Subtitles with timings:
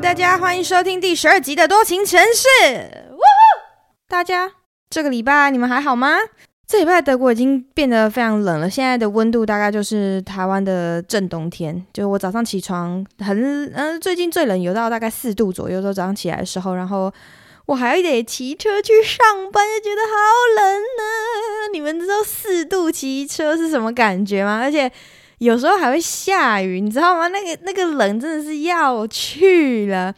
[0.00, 3.08] 大家欢迎收听第十二集的多情城市。
[4.06, 4.52] 大家
[4.90, 6.18] 这个礼拜你们还好吗？
[6.66, 11.82] 这礼拜德国已经变得非常冷了，现在的温度大概就是台湾的正冬天。
[11.94, 17.10] 就我早上起床很嗯，最近最冷有到大概四度左右，都早上起来的时候，然后
[17.64, 19.18] 我还得骑车去上
[19.50, 21.72] 班，就觉得好冷呢。
[21.72, 24.60] 你们知道四度骑车是什么感觉吗？
[24.62, 24.92] 而且。
[25.38, 27.28] 有时候还会下雨，你知道吗？
[27.28, 30.14] 那个那个冷真的是要去了。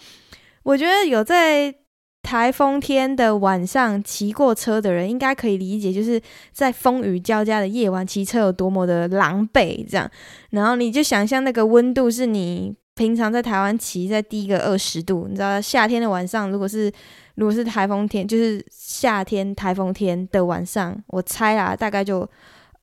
[0.62, 1.74] 我觉得有在
[2.22, 6.20] 台风天的晚上骑过车的人，应该可以理解，就是
[6.52, 9.84] 在风雨交加的夜晚骑车有多么的狼狈。
[9.88, 10.10] 这样，
[10.50, 16.92] 然后你就想象那个温度是你平常在台湾骑在低个二十度，你知道，夏天的晚上，如果是
[17.36, 22.28] 如果是台风天，就是夏天台风天的晚上，我猜啦，大概就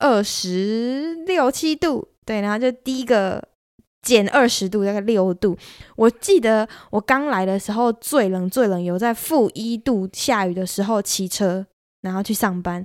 [0.00, 2.08] 二十六七度。
[2.26, 3.42] 对，然后就第一个
[4.02, 5.56] 减二十度，大概六度。
[5.94, 11.64] 我记得我刚来的时候最冷最冷，有在负一度下雨的时候骑车，
[12.02, 12.84] 然后去上班，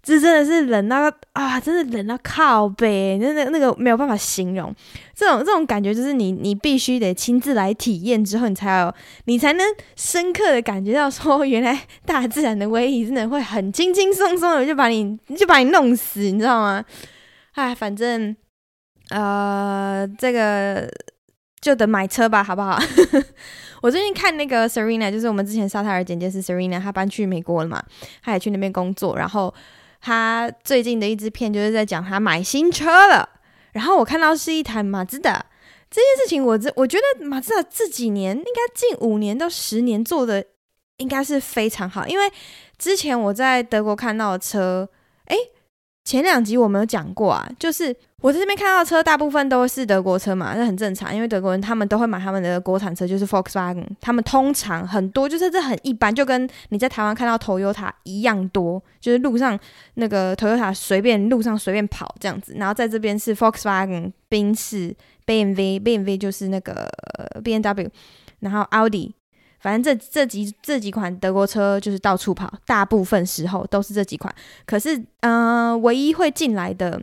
[0.00, 4.74] 这真的是冷到啊，真的冷到靠北，那那那个没有办法形容。
[5.14, 16.84] 这种这种感觉就是你你必须得亲自来体验之后，你才有你才能深刻的感觉到说， 原来大自然的威力真的会很轻轻松松的就把你就把你弄死，你知道吗？
[17.54, 18.36] 哎，反正。
[19.10, 20.86] 呃，这个
[21.60, 22.78] 就等买车吧，好不好？
[23.80, 27.82] 我最近看那个 Serena，就是我们之前沙特尔简介是 Serena，她搬去美国了嘛，
[28.22, 29.16] 她也去那边工作。
[29.16, 29.54] 然后
[30.00, 33.28] 她最近的一支片就是在讲她买新车了。
[33.72, 35.46] 然后我看到是一台马自达，
[35.90, 40.44] 这件事情我这我觉得马自达这几年应该近五年到十年做的
[40.96, 42.30] 应该是非常好，因为
[42.76, 44.88] 之前我在德国看到的车，
[45.26, 45.36] 诶。
[46.08, 59.60] 前两集我没有讲过啊，就是我在这边看到车大部分都是德国车嘛，那很正常，因为德国人他们都会买他们的国产车，就是 Volkswagen，他们通常很多就是这很一般，就跟你在台湾看到 Toyota 一样多，就是路上
[59.96, 66.88] 那个 Toyota 随便路上随便跑这样子，然后在这边是 Volkswagen、宾士、BMW、BMW 就是那个
[67.44, 67.86] BMW，
[68.40, 69.12] 然后 Audi。
[69.60, 74.34] 反正这这几这几款德国车就是到处跑，大部分时候都是这几款。
[74.64, 77.00] 可是，嗯、唯一会进来的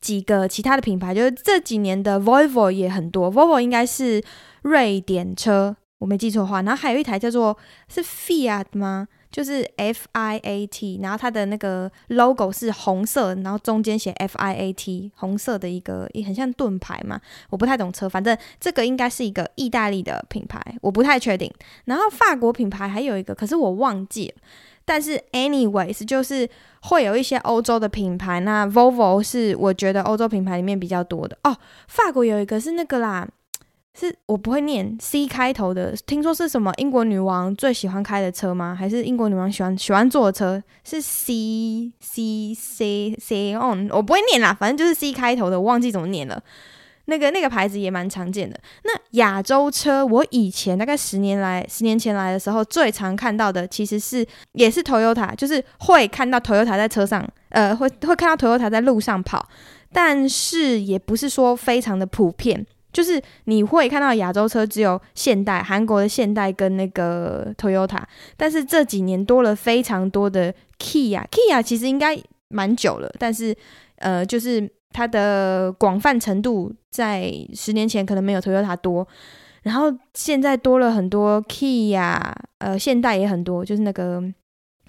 [0.00, 3.32] 几个其他的品牌，就是这几年的 Volvo 也很多。
[3.32, 4.22] Volvo 应该是
[4.62, 6.62] 瑞典车，我没记错的话。
[6.62, 7.56] 然后还有一台叫做
[7.88, 9.08] 是 Fiat 吗？
[9.30, 17.20] 就是 F I A T，然后它的那个 logo 是红色，然后中间写 F I A T，红色的一个也很像盾牌嘛。
[17.48, 21.52] 我不太懂车，反正这个应该是一个意大利的品牌，我不太确定。
[21.84, 24.42] 然后法国品牌还有一个，可是我忘记了。
[24.84, 26.48] 但是 anyways，就是
[26.82, 31.56] 会有一些欧洲的品牌，那 Volvo 是我觉得欧洲品牌里面比较多的哦。
[31.86, 33.28] 法国有一个是那个啦。
[33.98, 38.74] 是我不会念 C 开头的，听说是什么英国女王最喜欢开的车吗？
[38.78, 40.62] 还是英国女王喜欢喜欢坐的车？
[40.84, 46.42] 是 C C C C on，我不会念啦，反正就是 C 开头的，我忘记怎么念了。
[47.06, 48.58] 那个那个牌子也蛮常见的。
[48.84, 59.48] 那亚洲车，我以前大概十年来十年前来的时候，最常看到的其实是也是 Toyota，就是会看到 Toyota 在车上，呃，会会看到 Toyota 在路上跑，
[59.92, 62.64] 但是也不是说非常的普遍。
[62.92, 68.02] 就是你会看到亚洲车只有现代、韩国的现代跟那个 Toyota，
[68.36, 72.18] 但是这几年多了非常多的 Kia，Kia 其实应该
[72.48, 73.56] 蛮久了，但是
[73.96, 79.06] 呃，就是它的广泛程度在十年前可能没有 Toyota 多，
[79.62, 84.22] 然后现在多了很多 Kia，呃，现代也很多，就是那个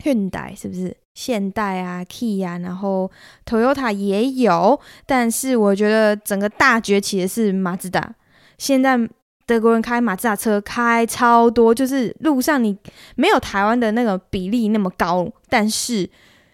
[0.01, 0.95] 现代是不是？
[1.13, 3.12] 现代啊？Key 啊然后
[3.45, 8.16] Toyota 也有，但是我觉得整个大崛起的是马自达。
[8.57, 8.97] 现在
[9.45, 12.78] 德国人开马自达车开超多，就是路上你
[13.16, 16.09] 没有台湾的那个比例那么高，但是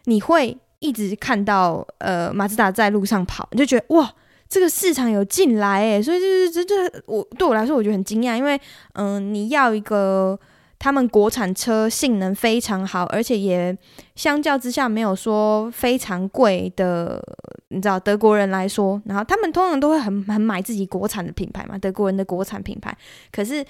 [0.05, 4.11] 你会一直看到呃马自达在路上跑，你就觉得哇，
[4.49, 8.59] 这个市场有进来诶，所以就是这这我对我来说我觉得很惊讶，因为
[8.93, 10.37] 嗯、你要一个。
[10.79, 13.75] 他们国产车性能非常好，而且也
[14.15, 17.19] 相较之下没有说非常贵的，
[17.69, 22.95] 你知道德国人来说，然后他们通常都会很很买自己国产的品牌嘛，德国人的国产品牌。
[23.31, 23.65] 可是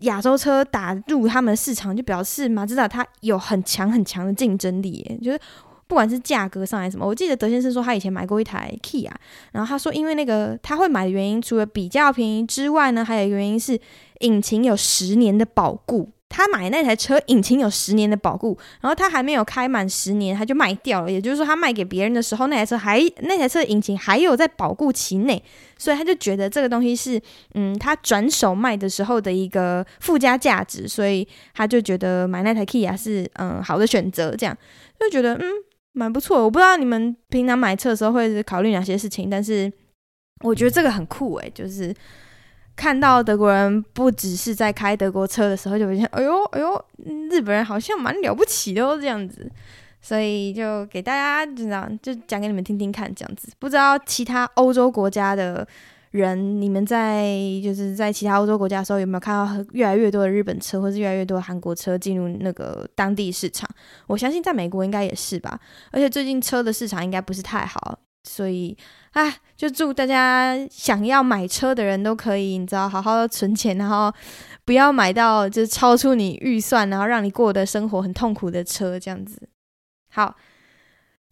[0.00, 5.38] 亚洲车打入他们市场，就表示马自达它有很强很强的竞争力，就是
[5.86, 7.06] 不管是价格上来什么。
[7.06, 9.14] 我记得德先生说他以前买过一台 Key 啊
[9.52, 13.78] 然后他说因为那个他会买的原因，除了比较便宜之外呢，还有一个原因是
[14.20, 16.10] 引擎有十年的保固。
[16.32, 21.12] 他买那台车引擎有十年的保固，然后他还没有开满十年，他就卖掉了。
[21.12, 25.40] 也就是说，他卖给别人的时候，那台车还那台车引擎还有在保固期内，
[25.76, 27.20] 所以他就觉得这个东西是
[27.52, 34.56] 嗯，他转手卖的时候的一个附加价值，所以他就觉得买那台 Kia 是嗯好的选择，这样
[34.98, 35.44] 就觉得嗯
[35.92, 36.42] 蛮不错。
[36.42, 39.70] 我不知道你们平常买车的时候会考虑哪些事情，但是
[40.40, 41.94] 我觉得这个很酷诶、就是。
[42.74, 46.84] 看到德国人不只是在开德国车的时候，就发现，哎呦哎呦，
[47.30, 49.50] 日本人好像蛮了不起的哦，这样子，
[50.00, 53.48] 所以就给大家就这样就讲给你们听听看，这样子。
[53.58, 55.66] 不知道其他欧洲国家的
[56.12, 63.68] 人，你们在就是在其他欧洲国家的时候，有没有看到越来越多的日本车，或是越来越多的韩国车进入那个当地市场？
[64.06, 65.60] 我相信在美国应该也是吧，
[65.90, 67.98] 而且最近车的市场应该不是太好。
[68.24, 68.76] 所以，
[69.12, 74.12] 啊，就祝大家想要买车的人都可以，你知道，好好的存钱，然后
[74.64, 79.48] 不要买到就是超出你预算，然后让你过的生活很痛苦的车，这样子。
[80.10, 80.34] 好，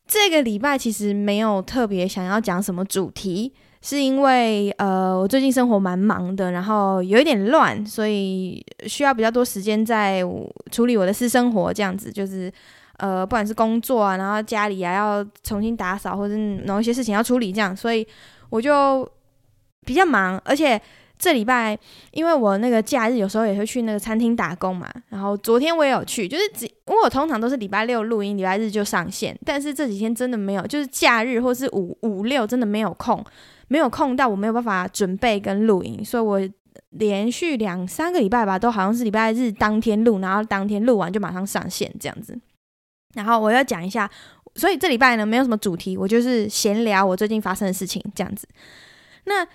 [0.06, 10.23] 这个礼拜其实没有特别想要讲什么主题，是因为呃，我最近生活蛮忙的，然后有一点乱，所以需要比较多时间在
[10.71, 12.53] 处理我的私生活，这样子就是。
[13.00, 16.35] 呃，不管是工作啊，然后家里啊要重新打扫，或者
[16.67, 18.06] 某一些事情要处理，这样，所以
[18.50, 19.11] 我就
[19.87, 20.41] 比较忙。
[20.44, 20.81] 而且
[21.19, 21.79] 这礼拜，
[22.12, 33.25] 因为我那个假日有时候也会去那个餐厅打工嘛，然后昨天我也有去，就是只因为我通常都是礼拜六录音，礼拜日就上线，但是这几天真的没有，就是假日或是五五六真的没有空，
[33.69, 36.41] 没有空到我没有办法准备跟录音，所以我
[36.91, 42.38] 连续两三个礼拜吧，都好像是礼拜日当天录，然后当天录完就马上上线这样子。
[43.14, 44.10] 然后我要讲一下，
[44.54, 48.46] 所以这礼拜呢没有什么主题，我就是闲聊我最近发生的事情这样子。
[49.24, 49.46] 那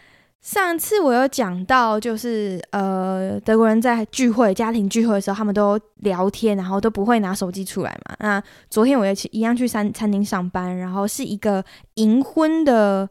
[0.41, 8.15] 上次我有讲到，就是呃德国人在聚会、家庭聚会的时候，他们都聊天，然后都不会拿手机出来嘛。
[8.19, 11.65] 那昨天我也去一样去餐餐厅上班，然后是一个
[11.95, 13.09] 银婚的，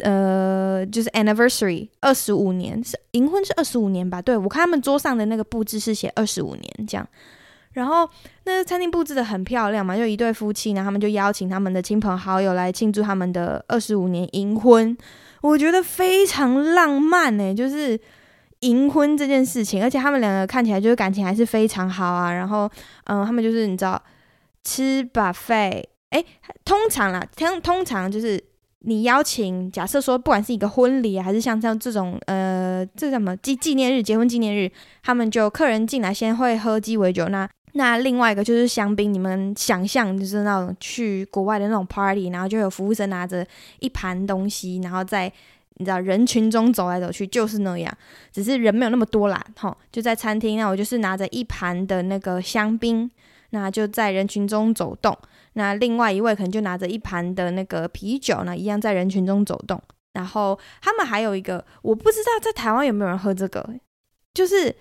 [0.00, 4.20] 呃，就是 anniversary 二十五年，是银婚是二十五年吧？
[4.20, 7.08] 对，我看他们桌上的那个布置是写二十五年这样。
[7.76, 8.08] 然后
[8.44, 14.96] 那个餐厅布置的很漂亮嘛，就一对夫妻，然后他们就邀请他们的亲朋好友来庆祝他们的二十五年银婚，
[15.42, 18.00] 我觉得非常浪漫呢，就是
[18.60, 22.32] 银婚这件事情，而且他们两个看起来就是感情还是非常好啊。
[22.32, 22.68] 然后，
[23.04, 24.02] 嗯，他们就是你知道
[24.64, 26.24] 吃 buffet，哎，
[26.64, 28.42] 通常啦，通通常就是
[28.80, 34.72] 你邀请，假设说不管是一个婚礼还是像像这种呃，这什么纪纪念日、结婚纪念日，
[35.02, 37.46] 他们就客人进来先会喝鸡尾酒那。
[37.76, 43.46] 那另外一个就是香槟，你们想象就是那种去国外的那种 party，然后就有服务生拿着
[43.80, 45.30] 一盘东西，然后在
[45.74, 47.94] 你知道人群中走来走去，就是那样，
[48.32, 53.10] 只是人没有那么多啦，吼，就在餐厅，那我就是拿着一盘的那个香槟，
[53.50, 55.14] 那就在人群中走动。
[55.52, 59.78] 那另外一位可能就拿着一盘的那个啤酒，那一样在人群中走动。
[60.14, 63.68] 然后他们还有一个，我不知道在台湾有没有人喝这个，
[64.32, 64.74] 就是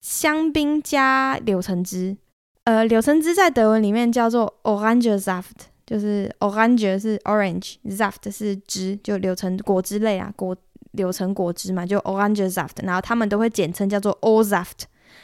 [0.00, 2.16] 香槟加柳橙汁。
[2.64, 5.44] 呃，柳橙汁在德文里面叫做 Orangesaft，
[5.86, 10.56] 就是 Orange 是 Orange，Saft 是汁，就柳橙果汁类啊，果
[10.92, 14.82] 柳橙果汁嘛，就 Orangesaft，然后他们都会简称叫做 O-Saft，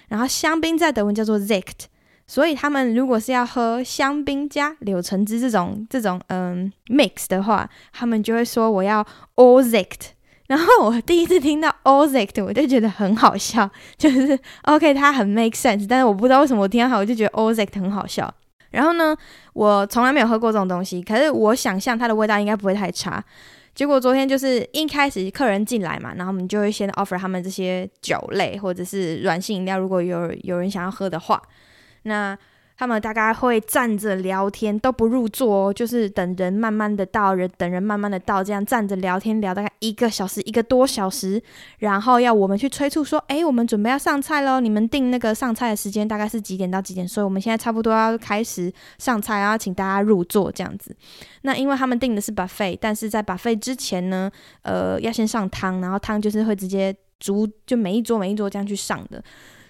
[0.08, 1.84] 然后香槟在德文叫做 Sekt，
[2.26, 10.15] 所以他们如果是要喝香槟加柳橙汁这种这种嗯 mix 的话，他们就会说我要 O-Sekt。
[10.48, 18.32] 然后我第一次听到 Orange，我就觉得很好笑， 就是 OK，它很 make sense，但是我不知道为什么我听到它我就觉得 ozic 很好笑。
[18.70, 19.16] 然后呢，
[19.54, 23.22] 我从来没有喝过这种东西，可是我想象它的味道应该不会太差。
[23.74, 31.42] 结果昨天就是一开始客人进来嘛，然后我们就会先 offer 他们这些酒类或者是软性饮料，如果有有人想要喝的话，
[32.02, 32.36] 那。
[32.78, 41.42] 他们大概会站着聊天，都不入座哦，就是等人慢慢的到，人等人慢慢的到，这样站着聊天聊大概一个小时，一个多小时，
[41.78, 47.08] 然后要我们去催促说，哎，我们准备要上菜喽，你们订那个上菜的时间大概是几点到几点？
[47.08, 50.94] 所以我们现在差不多要开始上菜，然后请大家入座这样子。
[51.42, 54.30] 那因为他们订的是 buffet，但是在 buffet 之前呢，
[54.62, 59.22] 呃，要先上汤，然后汤就是会直接逐就每一桌每一桌这样去上的。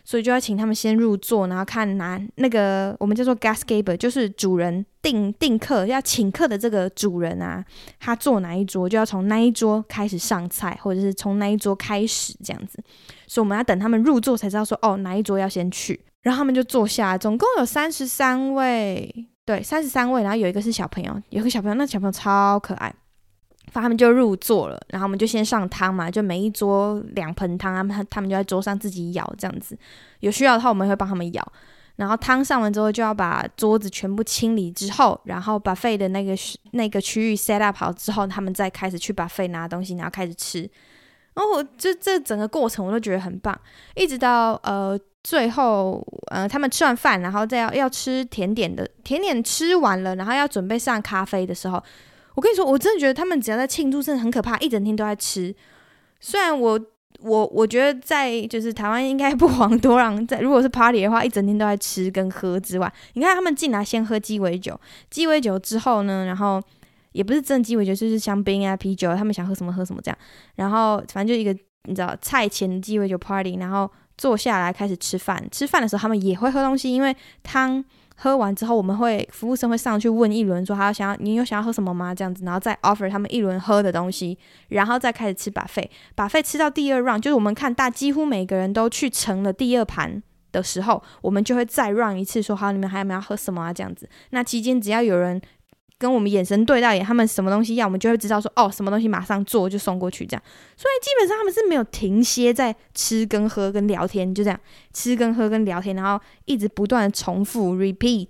[0.09, 7.65] 所以就要请他们先入座，然后看拿那个我们叫做 Gastgeber，就是主人订订客要请客的这个主人啊，
[7.99, 12.81] 他坐哪一桌，就要从那一桌开始上菜，或者是从那一桌开始这样子。
[13.27, 22.95] 所以我们要等他们入座才知道说哦，哪一桌要先去，然后他们就坐下，总共有三十三位，对，三十三位，然后有一个是小朋友，有个小朋友，那小朋友超可爱。
[23.73, 29.77] 他们就入座了，然后我们就先上汤嘛，就每一桌两盆汤，他们他们就在桌上自己舀这样子。
[30.21, 31.43] 有需要的话，我们会帮他们舀。
[31.97, 36.35] 然后汤上完之后，就要把桌子全部清理之后，然后 buffet 的那个
[36.73, 40.61] 那个区域 set up 好之后，他们再开始去 buffet 拿东西，然后开始吃。
[41.35, 43.59] 然后我就这整个过程我都觉得很棒，
[43.95, 51.83] 一直到呃最后呃他们吃完饭，然后再要要吃甜点的甜点吃完了，然后要准备上咖啡的时候，
[52.37, 55.53] 我跟你说，我真的觉得他们只要在庆祝，真的很可怕，一整天都在吃。
[56.21, 56.81] 虽然我。
[57.21, 64.79] 我我觉得在就是台湾应该不遑多让，在如果是 party 的话，一整天都在吃跟喝之外，你看他们进来先喝鸡尾酒，
[65.09, 66.63] 鸡尾酒之后呢，然后
[67.13, 70.19] 也不是真鸡尾酒，就是香槟啊啤酒，他们想喝什么喝什么这样，
[70.57, 77.83] 然后反正就一个你知道菜前鸡尾酒 party，然后坐下来开始吃饭，吃饭的时候他们也会喝东西，因为汤。
[78.17, 82.15] 喝完之后，我们会服务生会上去问一轮，说他想要你有想要喝什么吗？
[82.15, 86.43] 这样子，然后再 offer 他们一轮喝的东西，然后再开始吃把费，把费。
[86.43, 93.73] 吃到第二 round，就是我们看大几乎每个人都去盛了第二盘的时候，我们就会再 round 一次，说好，你们还有没有要喝什么啊？
[93.73, 95.41] 这样子，那期间只要有人。
[95.99, 100.43] 跟我们眼神对到眼，他们什么东西要，我们就会知道说哦，什么东西马上做就送过去这样。
[100.77, 104.61] 所以基本上他们是没有停歇在吃跟喝跟聊天，就这样
[104.93, 108.29] 吃跟喝跟聊天，然后一直不断的重复 repeat。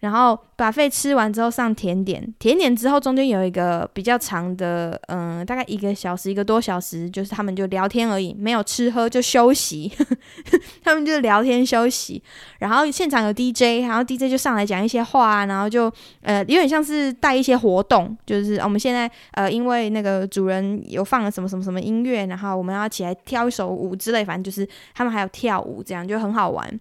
[0.00, 9.90] 然后 buffet 吃完之后上甜点，甜点之后中间有一个比较长的，嗯，大概一个小时一个多小时，就是他们就聊天而已，没有吃喝就休息，
[10.84, 12.22] 他们就聊天休息。
[12.60, 26.80] 然后现场有 DJ，然后 DJ 就上来讲一些话，然后就呃有点像是带一些活动，就是我们现在呃因为那个主人有放了什么什么什么音乐，然后我们要起来跳一首舞之类，反正就是他们还有跳舞，这样就很好玩。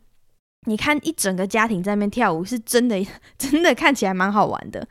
[0.68, 3.02] 你看一整个家庭在那边跳舞，是真的，
[3.40, 4.86] 真的看起来蛮好玩的。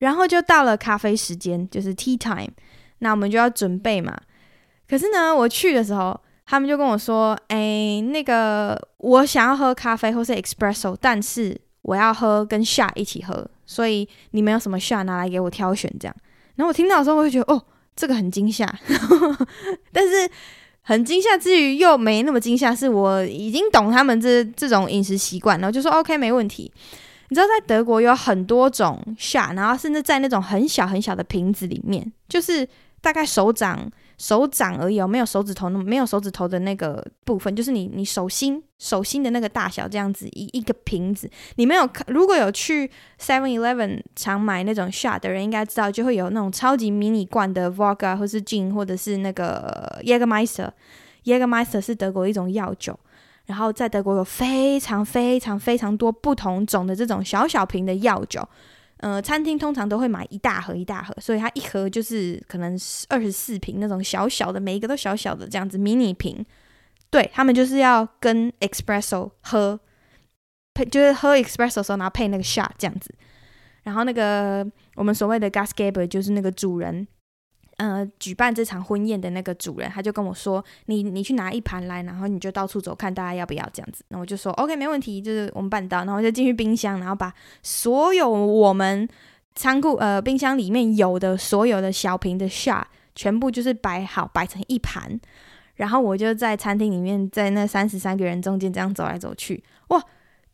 [0.00, 2.50] 然后就到了咖啡时间，就是 tea time，
[2.98, 4.14] 那我们就要准备嘛。
[4.88, 16.16] 可是呢，我去的时候，他们就跟我说：“哎，那个我想要喝咖啡或是 espresso，但是我要喝跟 shot 一起喝，所以你们有什么 shot 拿来给我挑选这样。”
[16.56, 18.66] 然后我听到的时候，我就觉得哦，这个很惊吓，
[19.92, 20.28] 但是。
[20.88, 26.70] 很惊吓之余又没那么惊吓，是我已经懂他们这这种饮食习惯，然后就说 OK 没问题。
[27.28, 32.66] 你知道在德国有很多种下然后甚至在那种很小很小的瓶子里面，就是
[33.00, 33.90] 大概手掌。
[34.18, 41.30] 手掌而已，没有手指头那么没有手指头的那个部分，就是你你手心手心的那个大小这样子一一个瓶子。
[41.56, 50.70] 你没有看，如果有去 Seven Eleven 常买那种 shot 的人，应该知道就会有那种超级迷你罐的 Vodka 或是 Gin 或者是那个 Jägermeister。
[51.24, 52.98] Jägermeister 是德国一种药酒，
[53.46, 58.48] 然后在德国有非常非常非常多不同种的这种小小瓶的药酒。
[58.98, 66.44] 呃，餐厅通常都会买一大盒一大盒，所以它一盒就是可能二十四瓶那种小小的，每一个都小小的这样子迷你瓶。
[67.10, 69.78] 对，他们就是要跟 espresso 喝，
[70.74, 73.14] 配就是喝 espresso 的时候，然后配那个 shot 这样子。
[73.82, 77.06] 然后那个我们所谓的 Gastgeber 就是那个主人。
[77.78, 87.30] 呃，举办这场婚宴的那个主人，他就跟我说：“你你去拿一盘来，然后你就到处走，看大家要不要这样子。”那我就说：“OK，没问题，就是我们办到。”然后我就进去冰箱，然后把
[87.62, 89.06] 所有我们
[89.54, 95.20] 仓库呃冰箱里面有的所有的小瓶的 shot 全部就是摆好，摆成一盘。
[95.74, 100.02] 然后我就在餐厅里面，在那三十三个人中间这样走来走去，哇！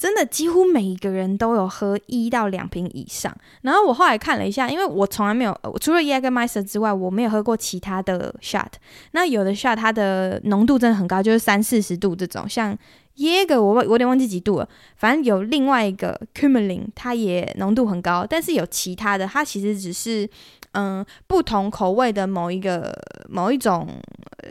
[0.02, 3.32] 真的几乎每一个人都有喝一到两瓶以上。
[3.60, 8.66] 然后我后来看了一下，因为我从来没有，除了 Jägermeister 之外，我没有喝过其他的 shot。
[9.12, 12.48] 那有的 shot 它的浓度真的很高，就是三四十度这种。
[12.48, 12.76] 像
[13.16, 18.26] Jäger 我我有点忘记几度了，反正有另外一个 Kümmel 它也浓度很高。
[18.28, 20.28] 但是有其他的，它其实只是
[20.72, 22.92] 嗯不同口味的某一个
[23.28, 23.86] 某一种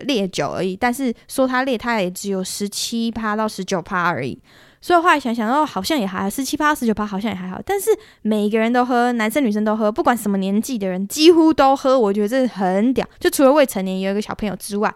[0.03, 0.77] 烈酒而已。
[0.77, 4.41] 但是说它烈，它也只有十七趴到十九趴而已。
[4.83, 7.61] 所以后来想想，哦，好像也还好，十七趴、十九趴好像也还好。
[7.63, 7.91] 但是
[8.23, 11.99] 每个人都喝，男生女生都喝，不管什么年纪的人，几乎都喝。
[11.99, 13.07] 我觉得这很屌。
[13.19, 14.91] 就除了未成年有一个小朋友之外，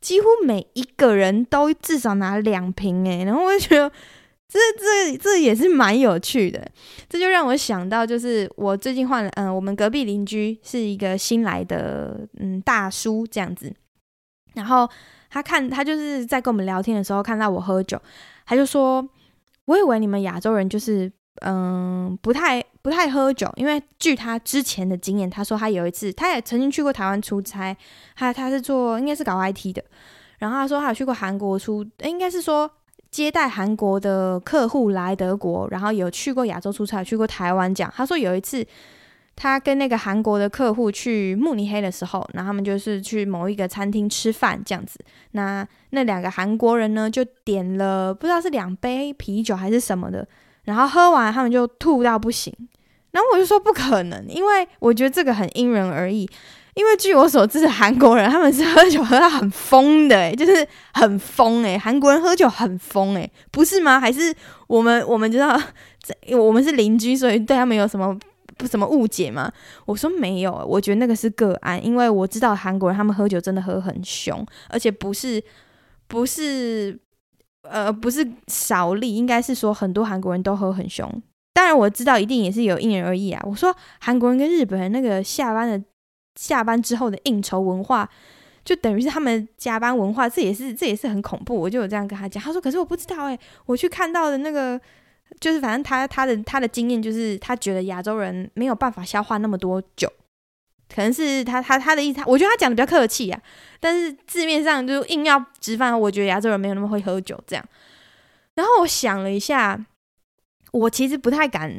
[0.00, 3.24] 几乎每一个人都至少拿两瓶诶。
[3.24, 3.92] 然后我就觉得
[4.48, 6.66] 这这这也是蛮有趣的。
[7.06, 13.70] 这就让我想到，就是我最近换了，嗯，我们隔壁邻居是一个新来的，嗯，大叔这样子。
[14.54, 14.88] 然后
[15.28, 18.00] 他看他就是在跟我们聊天的时候看到我喝酒，
[18.46, 19.06] 他就说。
[19.66, 21.10] 我以为你们亚洲人就是
[21.42, 27.76] 嗯不太不太喝酒，因为据他之前的经验，他说他有一次他也曾经去过台湾出差，
[28.16, 29.84] 他他是做应该是搞 IT 的，
[30.38, 32.70] 然后他说他有去过韩国出，应该是说
[33.10, 37.92] 接待韩国的客户来德国，然后有去过亚洲出差，去过台湾讲。
[37.96, 38.64] 他说有一次
[39.36, 44.98] 他跟那个韩国的客户去慕尼黑的时候，然后他们就是去某一个餐厅吃饭这样子。
[45.32, 50.26] 那那两个韩国人呢，就点了不知道是两杯啤酒还是什么的，
[50.64, 52.52] 然后喝完他们就吐到不行。
[53.12, 56.28] 然后我就说不可能，因为我觉得这个很因人而异。
[56.74, 63.98] 因为据我所知，韩国人他们是喝酒喝到很疯的，就是很疯，诶，韩国人喝酒很疯，诶，不是吗？
[63.98, 64.34] 还是
[64.66, 65.58] 我们我们知道，
[66.02, 68.14] 这我们是邻居，所以对他们有什么
[68.56, 69.52] 不什么误解吗？
[69.84, 75.42] 我说没有，我觉得那个是个案，因为我知道韩国人他们喝酒真的喝很凶，而且不是
[76.06, 76.98] 不是
[77.62, 81.10] 呃不是少例，应该是说很多韩国人都喝很凶。
[81.52, 83.42] 当然我知道一定也是有因人而异啊。
[83.46, 85.82] 我说韩国人跟日本人那个下班的。
[86.38, 88.06] 下班之后的应酬文化，
[88.62, 91.58] 就等于是他们加班文化，这也是这也是很恐怖。
[91.58, 94.78] 我就有这样跟他讲，他说：“可是我不知道哎、我去看到的那个，
[95.40, 100.10] 就是反正他他的他的经验就是，他觉得亚洲人没有办法消化那么多酒，
[100.94, 103.40] 可能是他他他的意思，我觉得他讲的比较客气啊，
[103.80, 107.64] 但是字面上就硬要直翻，我觉得亚洲人没有那么会喝酒这样。
[108.54, 109.84] 然后我想了一下，
[110.72, 111.72] 我其实不太敢。”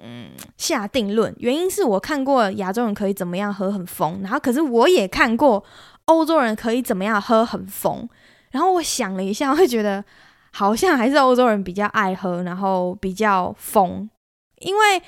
[0.00, 5.64] 嗯，下定论，原因是我看过亚洲人可以怎么样喝很疯，然后可是我也看过
[6.04, 8.08] 欧洲人可以怎么样喝很疯，
[8.52, 10.04] 然后我想了一下，会觉得
[10.52, 14.08] 好像还是欧洲人比较爱喝，然后比较疯，
[14.60, 15.02] 因为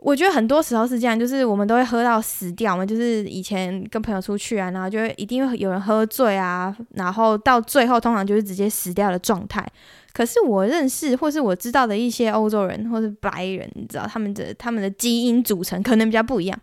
[0.00, 9.66] 我觉得很多时候是这样，就是我们都会喝到死掉嘛，就是以前跟朋友出去啊，然后就会一定会有人喝醉啊，然后到最后通常就是直接死掉的状态。
[10.12, 16.58] 可是我认识或是我知道的一些欧洲人或是白人，你知道他们的他们的基因组成可能比较不一样。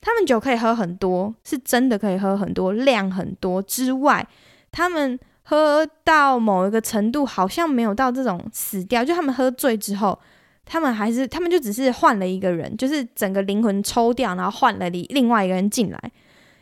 [0.00, 4.26] 他们酒可以喝很多，是真的可以喝很多，量很多之外，
[4.70, 9.04] 他们喝到某一个程度，好像没有到这种死掉。
[9.04, 10.18] 就他们喝醉之后，
[10.64, 16.12] 他们还是他们就只是换了一个人，就是整个灵魂抽掉，然后换了另另外一个人进来。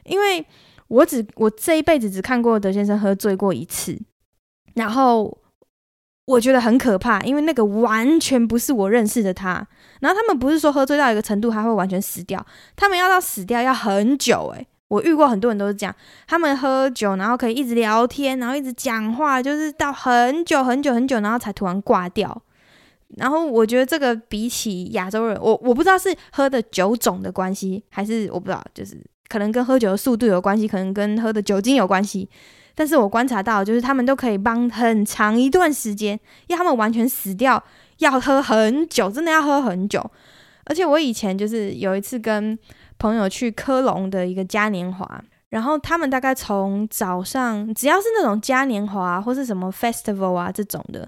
[0.04, 0.44] 因为
[0.88, 3.98] 我只我这一辈子只看过德先生喝醉过一次，
[4.74, 5.38] 然后。
[6.26, 9.56] 我觉得很可怕，因为那个完全不是我认识的他。
[10.00, 12.42] 然后他们不是说喝醉到一个程度他会完全死掉，
[12.74, 15.94] 他们要到死掉要很久诶，我遇过很多人都是这样，
[16.28, 22.42] 他们喝酒然后可以一直聊天，然后一直讲话，就是到很久很久很久，然后才突然挂掉。
[23.16, 28.96] 然后我觉得这个比起亚洲人，我我不知道是喝的酒种的关系，还是我不知道，就是
[29.28, 32.28] 可能跟喝酒的速度有关系，可能跟喝的酒精有关系。
[32.76, 37.62] 但是我观察到，就是他们都可以帮很长一段时间，要他们完全死掉，
[37.98, 40.04] 要喝很久，真的要喝很久。
[40.64, 42.58] 而且我以前就是有一次跟
[43.04, 51.06] 朋友去科隆的一个嘉年华，然后他们大概从早上，只要是那种嘉年华或是什么 festival 啊这种的，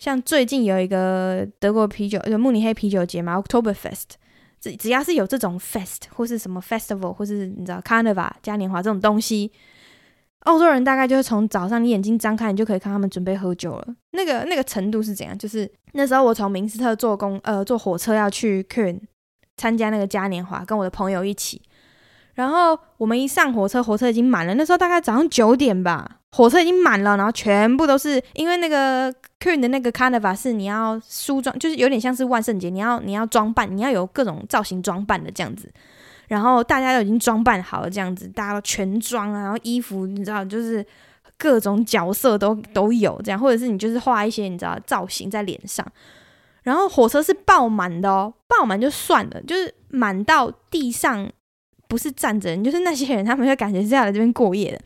[0.00, 4.16] 像最近有一个德国啤酒，就慕尼黑啤酒节嘛，Oktoberfest，
[4.60, 9.52] 只只要是有这种 fest 或是什么 festival 或是你知道 Carnival 嘉年华这种东西。
[10.40, 13.86] 澳洲人大概就是从早上你眼睛张开，你就可以看他们准备喝酒了。
[14.10, 15.38] 那个那个程度是怎样？
[15.38, 18.98] 就是那时候我从明斯特坐公呃坐火车要去 Köln
[19.60, 21.60] 参加那个嘉年华，跟我的朋友一起。
[22.32, 24.54] 然后我们一上火车，火车已经满了。
[24.54, 35.70] 那时候大概早上九点吧，火车已经满了，然后全部都是因为那个 Queen 的那个 Carnival 是你要梳妆，就是有点像是万圣节，你要你要装扮，你要有各种造型装扮的这样子。
[36.28, 40.82] 然后大家都已经装扮好了，这样子，大家都全装啊，然后衣服你知道，就是
[41.36, 45.84] 各种角色都都有这样，或者是你就是画一些你知道造型在脸上。
[46.62, 51.30] 然后火车是爆满的哦，爆满就算了，就是满到地上
[51.88, 54.80] 不是站着人，就是那些人他们就感觉是要来这边过夜的。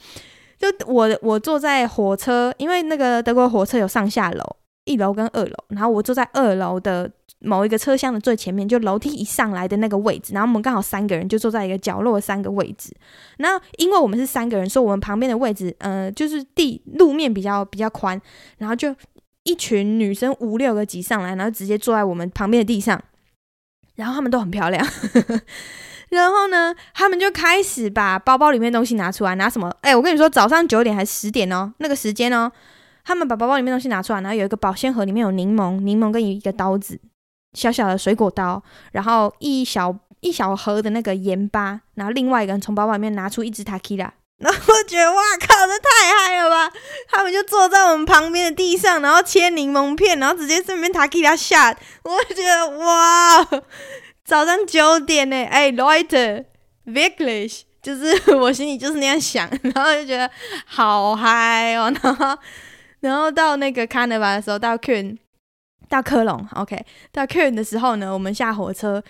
[0.59, 4.45] 就我我坐在火车，因为那个德国火车有上下楼，
[4.85, 7.11] 一楼跟二楼，然后我坐在二楼的。
[7.47, 12.91] 某一个车厢的最前面，就楼梯一上来的那个位置，然后我们刚好三个人就坐在一个角落的三个位置。
[13.37, 18.19] 然后因为我们是三个人，所以我们旁边的位置，呃，就是地路面比较比较宽，
[18.57, 18.97] 然后就
[19.45, 23.01] 一群女生五六个挤上来，然后直接坐在我们旁边的地上。
[23.95, 24.85] 然后她们都很漂亮，
[26.11, 29.73] 然后呢，他们就开始把包包里面东西拿出来，拿什么？
[29.83, 32.51] 哎，我跟你说，早上九点还是十点哦，那个时间哦，
[33.05, 37.01] 他们把包包里面东西拿出来，然后有一个保鲜盒，里面有柠檬，柠檬跟一个刀子。
[37.53, 44.11] 小小的水果刀，然后一小一小盒的那个盐巴，然后另外一个人从包包里面拿出一支 Tequila，
[44.45, 46.71] 然后我觉得哇靠，这太嗨了吧！
[47.09, 53.43] 他们就坐在我们旁边的地上，然后切柠檬片，然后直接这边 Tequila shot，我觉得哇，
[54.23, 60.31] 早上九点呢，哎，Leute，wirklich，就是我心里就是那样想， 然后就觉得
[60.67, 62.39] 好嗨哦， 然后
[63.01, 65.17] 然后到那个 Carnival 的时候，到 Köln
[65.89, 69.03] 到科隆，OK，到科隆的时候呢，我们下火车，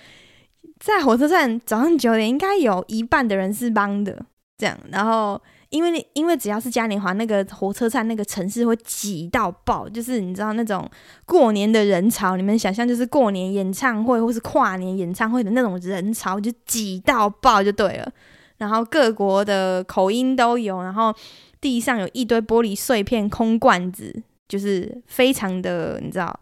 [0.78, 4.24] 在火车站早上九点，应该有一半的人是忙的，
[4.56, 4.78] 这样。
[4.90, 5.40] 然后
[5.70, 10.88] 因为因为只要是嘉年华，那个火车站那个城市会挤到爆，就是你知道那种
[11.26, 18.12] 过年的人潮，你们想象就是过年演唱会或是跨年演唱会的那种人潮，就挤到爆就对了。
[18.58, 21.12] 然后各国的口音都有，然后
[21.60, 26.38] 地上有一堆玻璃碎片、空罐子，就是非常的你知道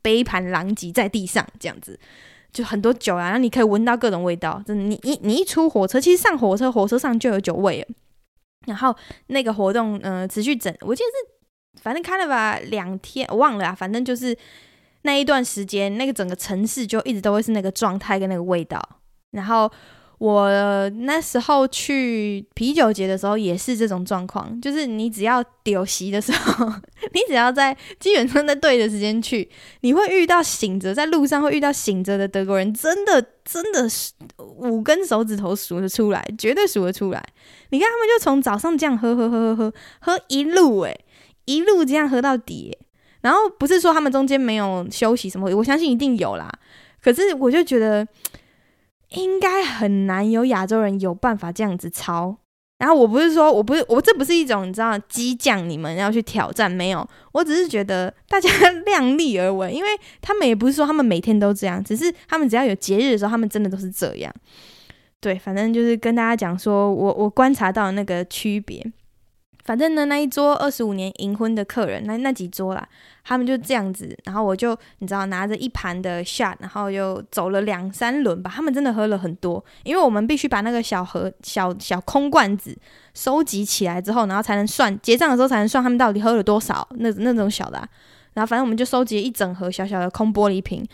[0.00, 1.98] 杯盘狼藉在地上这样子。
[2.52, 4.62] 就很多酒啊，然后你可以闻到各种味道。
[4.66, 7.86] 真的，你一你一出火车，其实上火车，火车上就有酒味。
[8.66, 8.94] 然后
[9.28, 13.74] 那个活动，嗯，持续整，我记得是反正开了吧两天，我忘了啊。
[13.74, 14.36] 反正就是
[15.02, 18.80] 那一段时间，那个整个城市就一直都会是那个状态跟那个味道。
[19.32, 19.70] 然后。
[20.20, 20.50] 我
[20.98, 26.66] 那时候去啤酒节的时候也是这种状况，就是你只要丢席的时候，
[27.14, 29.48] 你只要在基本上在对的时间去，
[29.80, 34.12] 你会遇到醒着，在路上会遇到醒着的德国人，真的真的是
[34.58, 37.24] 五根手指头数得出来，绝对数得出来。
[37.70, 41.02] 你看他们就从早上这样喝喝喝喝喝喝一路，诶，
[41.46, 42.76] 一路这样喝到底，
[43.22, 46.52] 然后不是说他们中间没有休息什么，我相信一定有啦。
[47.02, 48.06] 可是我就觉得。
[49.10, 52.36] 应该很难有亚洲人有办法这样子抄。
[52.78, 58.48] 然后我不是说我不是我这不是一种你知道激将你们要去挑战没有，我只是觉得大家
[58.86, 59.90] 量力而为，因为
[60.22, 64.34] 他们也不是说他们每天都这样，只是他们只要有节日的时候，他们真的都是这样。
[65.20, 68.82] 对，反正就是跟大家讲说我我观察到那个区别。
[69.70, 72.84] 反正呢，那一桌二十五年银婚的客人，那那几桌啦，
[73.22, 78.50] 他们就这样子，然后我就你知道拿着一盘的 shot，然后又走了两三轮吧。
[78.52, 82.76] 他们真的喝了很多，因为我们必须把那个小盒、小小空罐子
[83.14, 87.78] 收集起来之后，然后才能算结账的时候才能算他们到底喝了多少那那种小的。
[88.34, 90.84] 然后反正我们就收集一整盒小小的空玻璃瓶。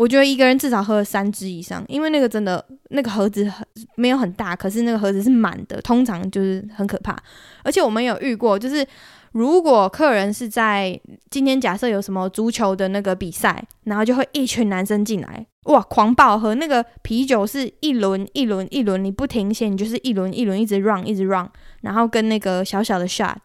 [0.00, 7.14] 我觉得一个人至少喝了三支以上，因为那个真的那个盒子很没有很大，可是那个盒子是满的，通常就是很可怕。
[7.62, 8.86] 而且我们有遇过，就是
[9.32, 21.46] 如果客人是在今天假设有什么足球的那个比赛，然后就会一群男生进来，哇，狂暴喝那个啤酒是一轮一轮一轮，你不停歇，你就是一轮一轮一直 run 一直 run，
[21.82, 23.36] 然后跟那个小小的 shot，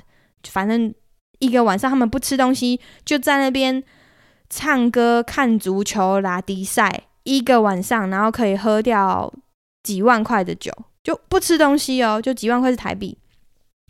[0.47, 0.93] 反正
[1.39, 3.83] 一个晚上他们不吃东西就在那边。
[4.49, 9.31] 唱歌、看足球、拉迪赛，一个晚上，然后可以喝掉
[9.83, 10.71] 几万块的酒，
[11.03, 13.17] 就不吃东西哦，就几万块是台币，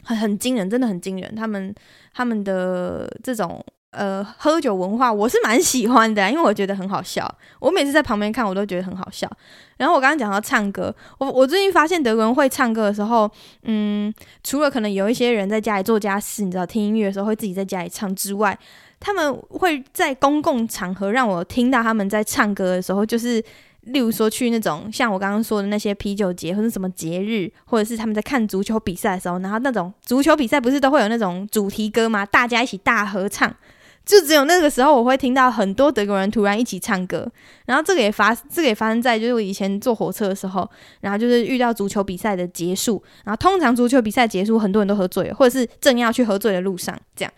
[0.04, 1.36] 很很惊人，真的很惊人。
[1.36, 1.74] 他们
[2.14, 7.30] 他们的这种呃喝酒文化，我是蛮喜欢的，因为我觉得很好笑。
[7.60, 9.30] 我每次在旁边看，我都觉得很好笑。
[9.78, 13.30] 然后我刚刚讲到唱歌，我我最近发现德国人会唱歌的时候，
[13.64, 14.14] 嗯，
[14.44, 18.58] 除了可能有一些人在家里做家事，你知道听音乐的时候会自己在家里唱之外。
[19.00, 23.44] 他们会在公共场合让我听到他们在唱歌的时候，就是
[23.82, 32.26] 例如说去那种像我刚刚说的那些啤酒节或者什么节日，或者是他们在看足球比赛的时候，然后那种足球比赛不是都会有那种主题歌吗？
[32.26, 33.54] 大家一起大合唱，
[34.04, 37.32] 就只有那个时候我会听到很多德国人突然一起唱歌。
[37.68, 40.68] 然后这个也发，这个也发生在就是我以前坐火车的时候，
[41.02, 47.32] 然后就是遇到足球比赛的结束，然后通常足球比赛结束，很多人都喝醉了，或者是正要去喝醉的路上，这样。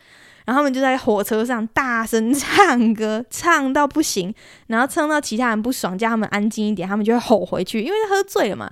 [0.47, 4.33] 然后他们就在火车上大声唱歌，唱到不行，
[4.67, 8.71] 然后唱到其他人不爽，叫他们安静一点，他们就会吼回去，因为喝醉了嘛。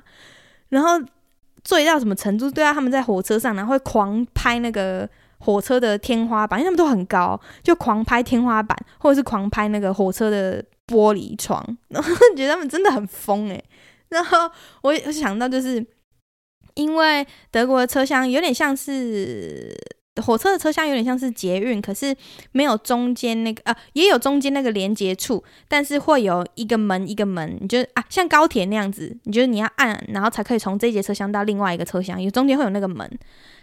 [0.70, 0.92] 然后
[1.66, 2.50] 醉到什么程度？
[2.50, 5.08] 对啊，他们在火车上，然后会狂拍那个
[5.40, 11.62] 火车的天花板，因为他们都很高，就狂拍天花板，或者是狂拍那个火车的玻璃窗。
[11.90, 13.62] 然后觉得他们真的很疯诶。
[14.08, 14.50] 然后
[14.84, 15.86] 我想到，就是
[16.76, 19.76] 因为德国的车厢有点像是。
[20.22, 22.16] 火车的车厢有点像是捷运，可是
[22.54, 33.10] 没有中间那个呃，也有中间那个连接处，但是会有一个门一个门，你就啊，像高铁那样子，你觉得你要按，然后才可以从这节车厢到另外一个车厢，有中间会有那个门，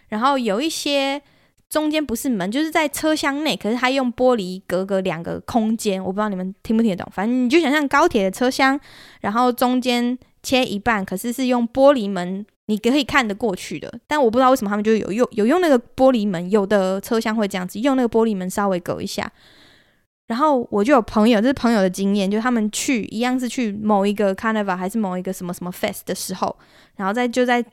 [0.08, 1.22] 然后有一些
[1.70, 8.78] 中间不是门，就是在车厢内，可是它用玻璃隔隔两个空间，我不知道你们听不听得懂，反正你就想象高铁的车厢，
[9.22, 12.44] 然后中间切一半，可是是用玻璃门。
[12.66, 19.30] 你可以看得过去的，但我不知道为什么他们就有用有用那个玻璃门，有的车厢会这样子用那个玻璃门稍微隔一下。
[20.28, 26.56] 然后我就有朋友，这是朋友的经验，就他们去一样是去某一个 Carnival 还是某一个什么什么 Fest 的时候，
[26.96, 27.64] 然后在就在。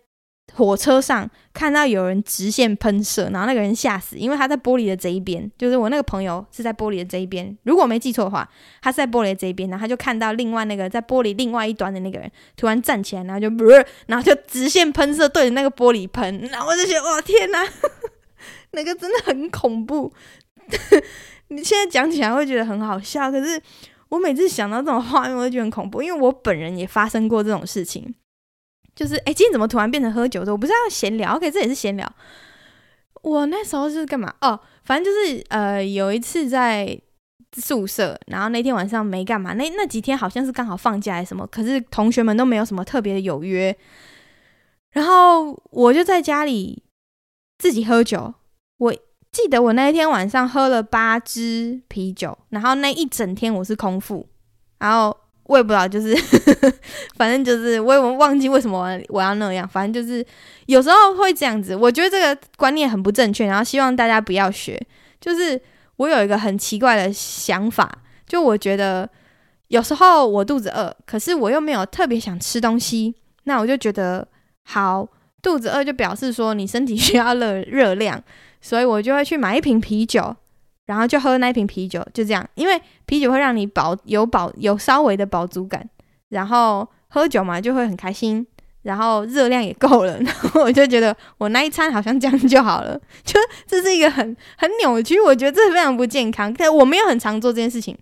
[0.59, 7.57] 火车上看到有人直线喷射，然后那个人吓死，因为他在玻璃的这一边，就是我那个朋友是在玻璃的这一边。
[7.63, 8.47] 如果我没记错的话，
[8.81, 13.49] 他是在玻璃的这一边，然后他就看到另外那个在玻璃另外一端的那个人突然站起来，然后就，
[14.07, 17.65] 然后就直线喷射对着那个玻璃喷，然后我就觉得哇天哪，
[18.71, 20.11] 那个真的很恐怖。
[21.47, 23.61] 你现在讲起来会觉得很好笑，可是
[24.09, 28.13] 我每次想到这种画面，我就觉得很恐怖，因为我本人也发生过这种事情。
[28.99, 30.51] 就是哎，今天怎么突然变成喝酒的？
[30.51, 32.05] 我不是要闲聊，OK，这也是闲聊。
[33.21, 34.35] 我那时候是干嘛？
[34.41, 36.99] 哦，反正就是呃，有一次在
[37.55, 43.73] 宿舍，然后那天晚上没干嘛，那那几天好像是刚好放假还是什么，可是同学们都没有什么特别的有约，
[44.91, 46.83] 然后我就在家里
[47.57, 48.33] 自己喝酒。
[48.79, 48.93] 我
[49.31, 54.27] 记得我那一天晚上喝了八支啤酒，然后那一整天我是空腹，
[54.79, 55.15] 然后。
[55.49, 56.15] 我也不知道，就是，
[57.17, 59.67] 反正就是我也忘记为什么我要那样。
[59.67, 60.23] 反正就是
[60.67, 61.75] 有时候会这样子。
[61.75, 64.79] 我觉得这个观念很不正确，然后希望大家不要学。
[65.19, 65.59] 就是
[65.95, 67.91] 我有一个很奇怪的想法，
[68.27, 69.09] 就我觉得
[69.69, 74.27] 有时候我肚子饿，可是我又没有特别想吃东西，那我就觉得
[74.65, 75.07] 好，
[75.41, 78.23] 肚子饿就表示说你身体需要热热量，
[78.61, 80.35] 所以我就会去买一瓶啤酒。
[80.89, 85.87] 然后就喝那一瓶啤酒，就这样，因为啤酒会让你饱有饱有稍微的饱足感，
[86.29, 88.43] 然后喝酒嘛就会很开心，
[88.81, 96.51] 然后热量也够了， 然后我就觉得我那一餐好像这样就好了， 就这是一个很很扭曲，我觉得这非常不健康。
[96.51, 97.95] 但我没有很常做这件事情，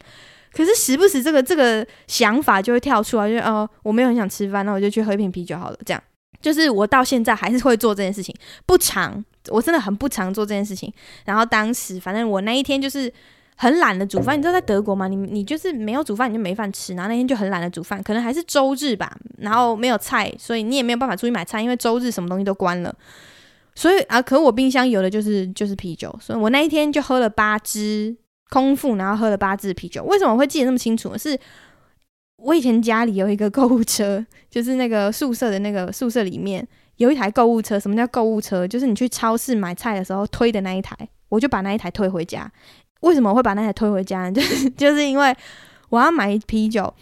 [0.53, 6.01] 可是时不时这个这个想法就会跳出来，就哦我没有很想吃饭，那我就去喝一瓶啤酒好了，这样。
[6.47, 8.33] 就是我到现在还是会做这件事情，
[8.65, 10.89] 不常，我真的很不常做这件事情。
[11.25, 13.11] 然后当时反正我那一天就是
[13.57, 15.09] 很懒得煮饭，你知道在德国吗？
[15.09, 22.95] 你你就是没有煮饭你就没饭吃，然后那天就很懒得煮饭，可能还是周日吧，然后没有菜，所以你也没有办法出去买菜，因为周日什么东西都关了。
[23.75, 28.15] 所以啊，可我冰箱有的就是就是啤酒，所以我那一天就喝了八支
[28.49, 30.01] 空腹，然后喝了八支啤酒。
[30.05, 31.17] 为什么会记得那么清楚？
[31.17, 31.37] 是。
[32.37, 36.65] 我以前家里有一个购物车， 就是那个宿舍的那个宿舍里面
[36.97, 37.79] 有一台购物车。
[37.79, 38.67] 什么叫购物车？
[38.67, 40.95] 就是你去超市买菜的时候推的那一台。
[41.29, 42.49] 我就把那一台推回家。
[43.01, 44.31] 为什么我会把那台推回家呢？
[44.33, 45.35] 就是就是因为
[45.89, 46.93] 我要买啤酒。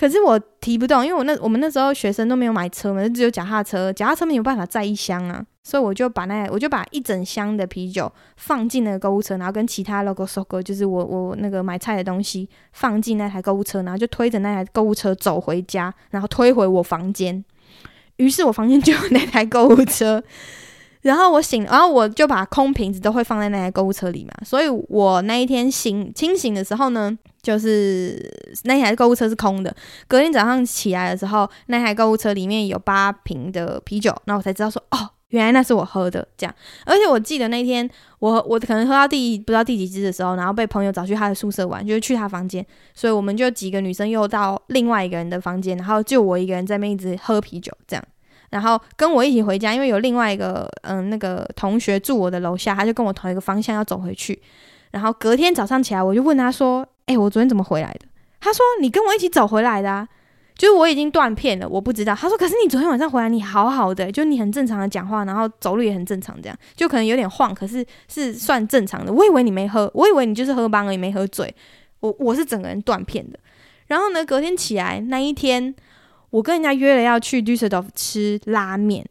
[0.00, 17.44] 可是我提不动，因为我那我们那时候学生都没有买车嘛，就只有脚踏车，脚踏车没有办法载一箱啊，所以我就把那我就把一整箱的啤酒放进了购物车，然后跟其他 logo sogo 就是我我那个买菜的东西放进那台购物车，然后就推着那台购物车走回家，然后推回我房间，
[18.16, 20.24] 于是我房间就有那台购物车。
[21.02, 28.30] 然后我醒，然后我就把空瓶子都会放在那台购物车里嘛，所以我那一天醒清醒的时候呢，就是
[28.64, 29.74] 那台购物车是空的。
[30.06, 36.54] 隔天早上起来的时候，那台购物车里面有八瓶的啤酒，那我才知道说，哦，原来那是我喝的这样。
[36.84, 48.04] 而且我记得那天我我可能喝到第不知道第几支的时候，然后被朋友找去他的宿舍玩，就是去他房间，所以我们就几个女生又到另外一个人的房间，然后就我一个人在那一直喝啤酒这样。
[48.50, 54.40] 然后跟我一起回家，因为有另外一个嗯那个同学住我的楼下，他就跟我同一个方向要走回去。
[54.90, 58.00] 然后隔天早上起来，我就问他说：“哎，我昨天怎么回来的？”
[58.40, 60.08] 他说：“你跟我一起走回来的啊，
[60.56, 69.12] 就是我已经断片了，我不知道。”他说：“可是你昨天晚上回来，你好好的，就你很正常的讲话，然后走路也很正常，这样就可能有点晃，可是是算正常的。
[69.12, 71.54] 我以为你没喝，我以为你就是喝茫而已，没喝醉。
[72.00, 73.38] 我我是整个人断片的。
[73.86, 75.72] 然后呢，隔天起来那一天。”
[76.30, 79.04] 我跟人家约了要去 Düsseldorf 吃拉面。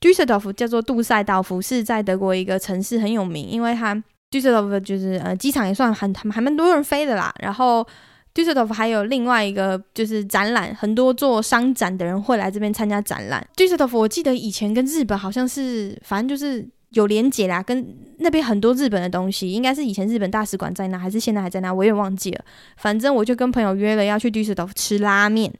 [0.00, 3.94] Düsseldorf 叫做杜塞道夫，是在德国一个城市，很有名，因为它
[4.30, 7.32] Düsseldorf 就是呃机场也算很还蛮多人飞的啦。
[7.40, 7.86] 然后
[8.34, 13.46] Düsseldorf 还有另外一个就是展览，很多做商展的人会来这边参加展览。
[13.56, 22.44] Düsseldorf 我记得以前跟日本好像是反正就是有连结啦，跟那边很多日本的东西，应该是以前日本大使馆在那，还是现在还在那，我也忘记了。
[22.76, 25.52] 反正我就跟朋友约了要去 Düsseldorf 吃拉面。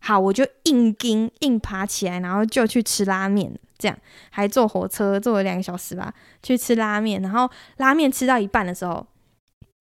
[0.00, 3.98] 好，我就硬撑硬爬起来，然后就去吃拉面，这样
[4.30, 7.20] 还坐火车坐了两个小时吧，去吃拉面。
[7.20, 9.06] 然后拉面吃到一半的时候，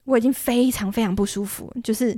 [0.05, 2.17] 我已经非常非常不舒服，就是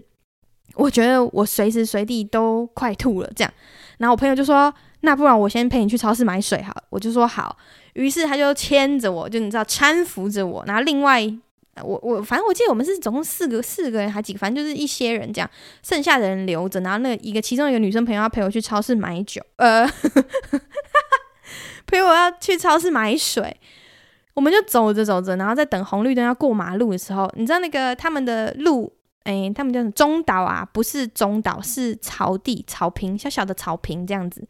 [0.76, 3.54] 我觉得我随时随地都快吐了，这样。
[3.98, 7.58] 然后我朋友就说：“那不然我先陪你去超市买水好了。”我就说好。
[7.94, 11.32] 于是他就牵着我，就你知道搀扶着我，然后另外。
[11.84, 15.50] 我我反正我记得我们是总共四个四个人还几个，反正就是一些人这样，
[15.84, 19.88] 剩下的人留着，然后那一个其中一个女生朋友要陪我去超市买酒，呃，
[21.86, 23.60] 陪我要去超市买水，
[24.34, 28.92] 我们就走着走着，然后在等红绿灯要过马路的时候，你知道那个他们的路，
[29.24, 30.68] 哎、他们叫什么中岛啊？
[30.72, 34.48] 不是中岛，是草地草坪，小小的草坪这样子，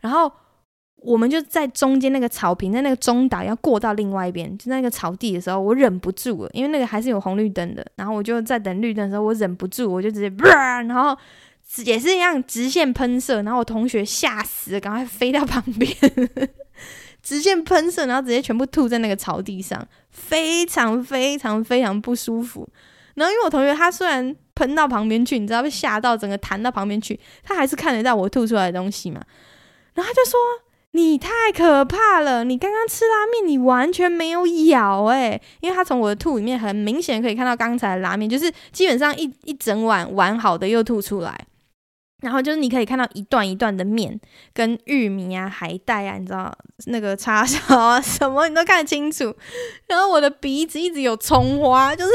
[0.00, 0.30] 然后。
[1.00, 7.86] 我们就在中间那个草坪，在那个中岛要过到另外一边，就在那个草地的时候，我忍不住了，因为那个还是有红绿灯的。
[7.94, 11.16] 然后我就在等绿灯的时候，我忍不住，我就直接， 然后
[11.84, 13.42] 也是一样直线喷射。
[13.42, 15.90] 然后我同学吓死了，赶快飞到旁边，
[17.22, 22.68] 直线喷射，然后直接全部吐在那个草地上，非常非常非常不舒服。
[23.14, 29.22] 然后因为我同学他虽然喷到旁边去，你知道被吓到，整个弹到旁边去，他还是看得到我吐出来的东西嘛。
[29.94, 30.38] 然后他就说
[30.92, 41.38] ：“你太可怕了，你刚刚吃拉面，你完全没有咬诶，因为他从我的吐里面很明显可以看到刚才的拉面，就是基本上一一整碗完好的又吐出来。”
[42.20, 44.18] 然后就是你可以看到一段一段的面
[44.52, 46.52] 跟玉米啊、海带啊，你知道
[46.86, 49.32] 那个叉烧啊什么，你都看得清楚。
[49.86, 52.10] 然后我的鼻子一直有葱花，就是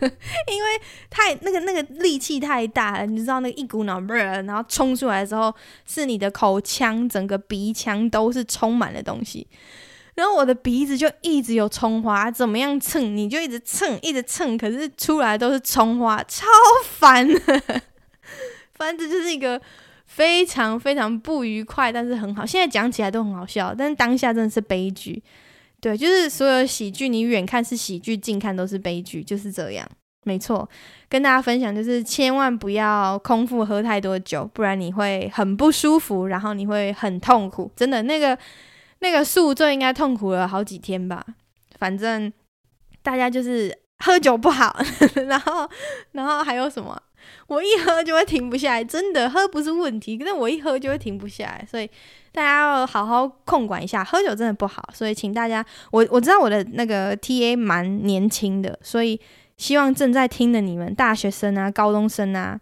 [0.50, 5.54] 因为太那个那个力气太大了，你知道那个一股脑，然后冲出来的时候，
[5.86, 9.46] 是你的口腔整个鼻腔都是充满了东西。
[10.14, 16.46] 然后我的鼻子就一直有葱花，怎么样蹭你就一直蹭，一直蹭，可是出来都是葱花，超
[16.84, 17.28] 烦。
[18.82, 19.60] 反正就是一个
[20.06, 22.44] 非常非常不愉快，但是很好。
[22.44, 25.22] 现在讲起来都很好笑，但是当下真的是悲剧。
[25.80, 29.88] 对，就是所有喜剧，你远看是喜剧，近看都是悲剧，就是这样。
[30.24, 30.68] 没错，
[31.08, 37.70] 跟大家分享就是千万不要空腹喝太多酒，不然你会很不舒服，然后你会很痛苦。
[37.76, 38.36] 真的，那个
[38.98, 41.24] 那个宿醉应该痛苦了好几天吧。
[41.78, 42.32] 反正
[43.00, 44.76] 大家就是喝酒不好，
[45.26, 45.68] 然后
[46.12, 47.00] 然后还有什么？
[47.52, 51.86] 我一喝就会停不下来，真的喝不是问题，可是我一喝就会停不下来，所以
[52.32, 54.82] 大家要好好控管一下，喝酒真的不好。
[54.94, 59.20] 所以请大家，我我知道我的那个 TA 蛮年轻的，所以
[59.58, 62.58] 希望正在听的你们，大学生啊、高中生啊，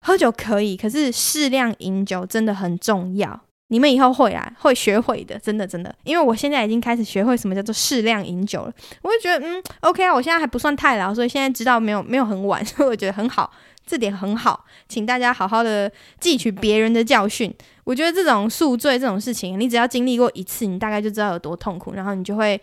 [0.00, 3.45] 喝酒可以，可是适量饮酒真的很重要。
[3.68, 8.72] 你们以后会啊，会学会的，真的真的，因为我现在已经开始学会什么叫做适量饮酒了。
[9.02, 13.50] 我就觉得，嗯，OK 啊，我现在还不算太老，所以现在知道没有没有很晚，所以我觉得很好，
[13.84, 17.52] 这点很好，请大家好好的汲取别人的教训。
[17.82, 22.60] 我觉得这种宿醉这种事情，你只要经历过一次，你大概就知道有多痛苦，然后你就会，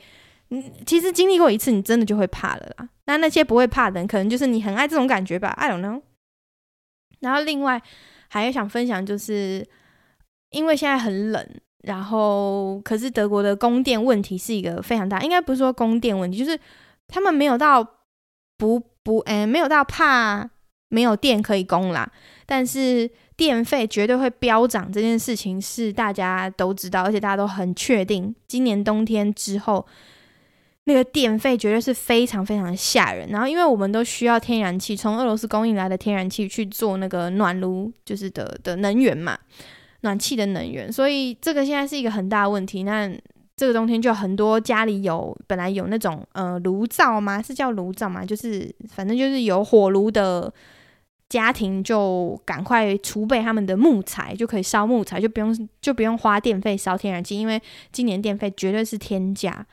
[0.51, 2.87] 嗯，其实经历过一次，你真的就会怕了啦。
[3.07, 6.01] 那那些不会怕的人，可能就是你很爱这种感觉吧，I don't know。
[7.19, 7.81] 然后另外
[8.29, 9.67] 还有想分享就是。
[10.53, 11.45] 因为现在很冷，
[11.81, 16.57] 然后可是德国的供电问题是一个非常大，应该不是说供电问题，就是
[17.07, 17.85] 他们没有到
[18.57, 20.49] 不不，哎，没有到怕
[20.87, 22.09] 没有电可以供啦，
[22.45, 29.85] 但是电费绝对会飙涨，这件事情是大家都知道，而且大家都很确定，今年冬天之后
[30.83, 33.27] 那个电费绝对是非常非常吓人。
[33.29, 39.37] 然后因为我们都需要天然气，从俄罗斯供应来的天然气去做那个暖炉，就是的的能源嘛。
[40.03, 42.83] 暖气的能源，所以这个现在是一个很大的问题。
[42.83, 43.11] 那
[43.57, 47.41] 这个冬天就很多家里有本来有那种呃炉灶吗？
[47.41, 48.25] 是叫炉灶吗？
[48.25, 50.51] 就是反正就是有火炉的
[51.29, 57.61] 家庭，就赶快储备他们的木材，就可以烧木材，就不用就不用花电费烧天然气，因为
[57.91, 59.65] 今年电费绝对是天价。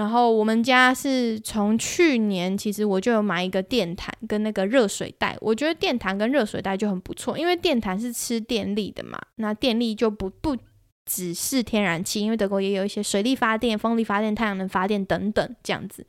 [0.00, 5.36] 然后我们家是从去年，其实我就有买一个电毯跟那个热水袋。
[5.42, 10.56] 我觉得电毯跟热水袋就很不错，因为电毯是吃电力的嘛，那电力就不不
[11.04, 16.06] 只是天然气，因为德国也有一些水力发电、风力发电、太阳能发电等等这样子。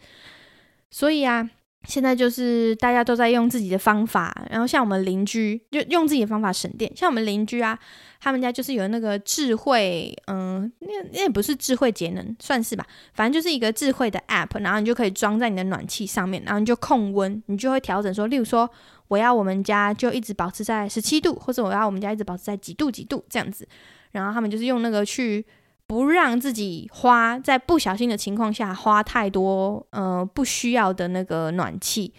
[0.90, 1.50] 所以啊，
[1.84, 7.78] 现在就是大家都在用自己的方法，然后像我们邻居就用自己的方法省电，像我们邻居啊。
[8.24, 18.70] 他们家就是有那个智慧，嗯，那那也不是智慧节能，算是吧，反正就是一个智慧的 app，然后你就可以装在你的暖气上面，然后你就控温，你就会调整说，例如说
[19.08, 23.68] 我要我们家就一直保持在十七度，或者我要我们家一直保持在几度几度这样子，
[24.12, 25.44] 然后他们就是用那个去
[25.92, 32.14] 不让自己花在不小心的情况下花太多，呃，不需要的那个暖气。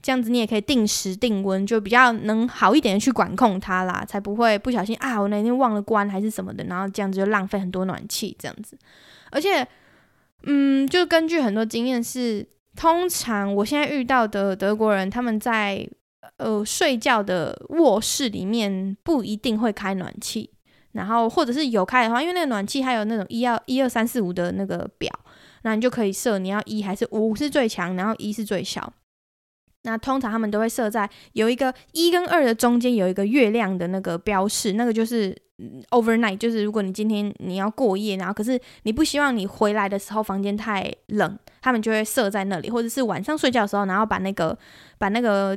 [0.00, 8.78] 这样子你也可以定时定温，就比较能好一点的去管控它啦，才不会不小心啊，我那天忘了关还是什么的，然后这样子就浪费很多暖气这样子。
[9.32, 9.66] 而且，
[10.44, 15.84] 嗯，就根据很多经验是，通常我现在遇到的德国人，他们在
[16.36, 20.50] 呃睡觉的卧室里面不一定会开暖气，
[20.96, 25.12] 然后或者是有开的话，因为那个暖气还有那种一二一二三四五的那个表，
[25.62, 28.92] 那你就可以设你要一还是五是最强，然后一是最小。
[29.82, 35.36] 那通常他们都会设在有一个一跟二的中间有一个月亮的那个标示，那个就是
[35.90, 44.58] overnight，就是如果你今天你要过夜，然后可是你不希望你回来的时候房间太冷，他们就会设在那里，或者是晚上睡觉的时候，然后把那个
[44.98, 45.56] 把那个。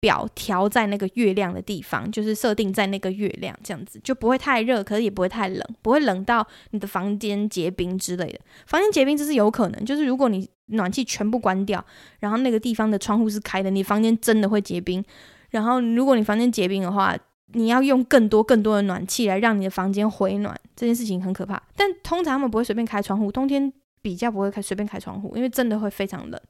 [0.00, 8.38] 表调在那个月亮的地方，就是设定在那个月亮，这样子就不会太热，可是也不会太冷，不会冷到你的房间结冰之类的。
[8.66, 11.84] 房间结冰这是有可能，就是如果你暖气全部关掉，
[12.20, 15.04] 然后那个地方的窗户是开的，你房间真的会结冰。
[15.50, 17.16] 然后如果你房间结冰的话，
[17.54, 21.60] 你要用更多更多的暖气来让你的房间回暖，这件事情很可怕。
[21.74, 23.72] 但通常他们不会随便开窗户，冬天
[24.02, 26.40] 比较不会开随便开窗户，因为真的会非常冷。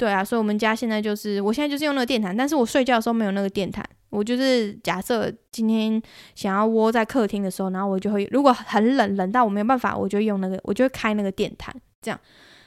[0.00, 3.84] 对啊，所以我们家现在就是，我现在就是用那个电毯，但是我睡觉的时候没有那个电毯。
[4.08, 6.00] 我就是假设今天
[6.34, 12.18] 想要窝在客厅的时候，然后我就会，如果很冷，冷到我没有办法，我就用那个，我就会开那个电毯这样。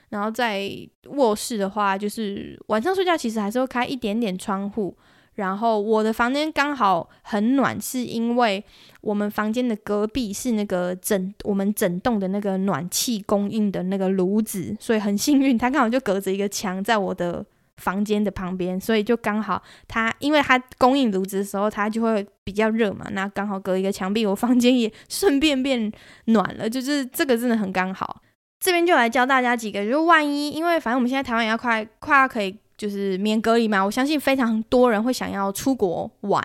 [0.10, 0.70] 然后在
[1.06, 4.96] 卧室的话，就是晚上睡觉其实还是会开一点点窗户。
[5.36, 8.64] 然后我的房间刚好很暖，是因为
[9.02, 17.44] 我们房间的隔壁是那个整我们整栋的那个暖气供应的那个炉子，所以很幸运，它刚好就隔着一个墙在我的
[17.78, 25.92] 房间的旁边，所以就刚好它因为它供应炉子的时候，它就会比较热嘛，那刚好隔一个墙壁，我房间也 顺便变
[26.26, 28.22] 暖了，就是这个真的很刚好。
[28.60, 32.56] 这边就来教大家几个，就是万一因为反正我们现在台湾也要快快要可以。
[32.84, 36.44] 就是免隔离嘛，我相信非常多人会想要出国玩，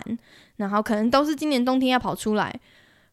[0.55, 2.61] 然后可能都是今年冬天要跑出来，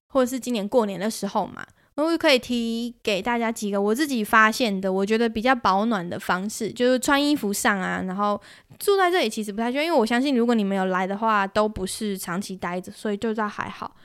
[0.09, 1.65] 或者是今年过年的时候嘛，
[1.95, 8.39] 我就可以提给大家几个我自己发现的，我觉得比较保暖的方式，就是穿衣服上啊，然后
[8.77, 13.95] 住在这里其实不太需要，因为我相信如果你们有来的话，都不是长期待着，所以就倒还好。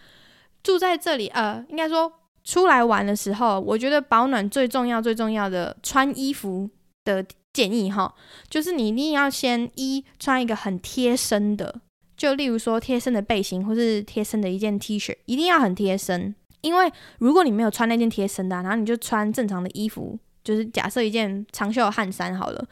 [0.62, 2.10] 住在这里，呃，应该说
[2.42, 6.70] 出来玩的时候，我觉得保暖最重要、最重要的穿衣服
[7.04, 7.22] 的。
[7.52, 8.14] 建议哈，
[8.48, 11.80] 就是你一定要先一穿一个很贴身的，
[12.16, 16.34] 就例如说贴身的背心，或是贴身的一件 T 恤，一定要很贴身。
[16.60, 22.68] 因为如果你没有穿那件贴身的，然后你就穿正常的衣服，就是假设一件长袖汗衫好了。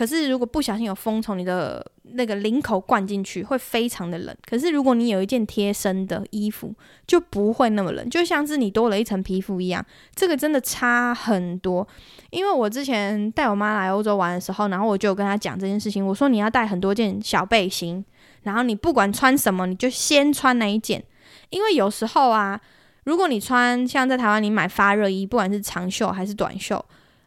[0.00, 4.34] 可是如果不小心有风从你的那个领口灌进去，会非常的冷。
[4.48, 6.74] 可是如果你有一件贴身的衣服，
[7.06, 9.84] 就不会那么冷，就像是你多了一层皮肤一样。
[10.14, 11.86] 这个真的差很多。
[12.30, 18.02] 因为我之前带我妈来欧洲玩的时候，然后我就跟她讲这件事情，我说你要带很多件小背心，
[18.44, 21.04] 然后你不管穿什么，你就先穿那一件。
[21.50, 22.58] 因为有时候啊，
[23.04, 26.82] 如果你穿像在台湾你买发热衣，不管是长袖还是短袖，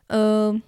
[0.07, 0.59] 呃。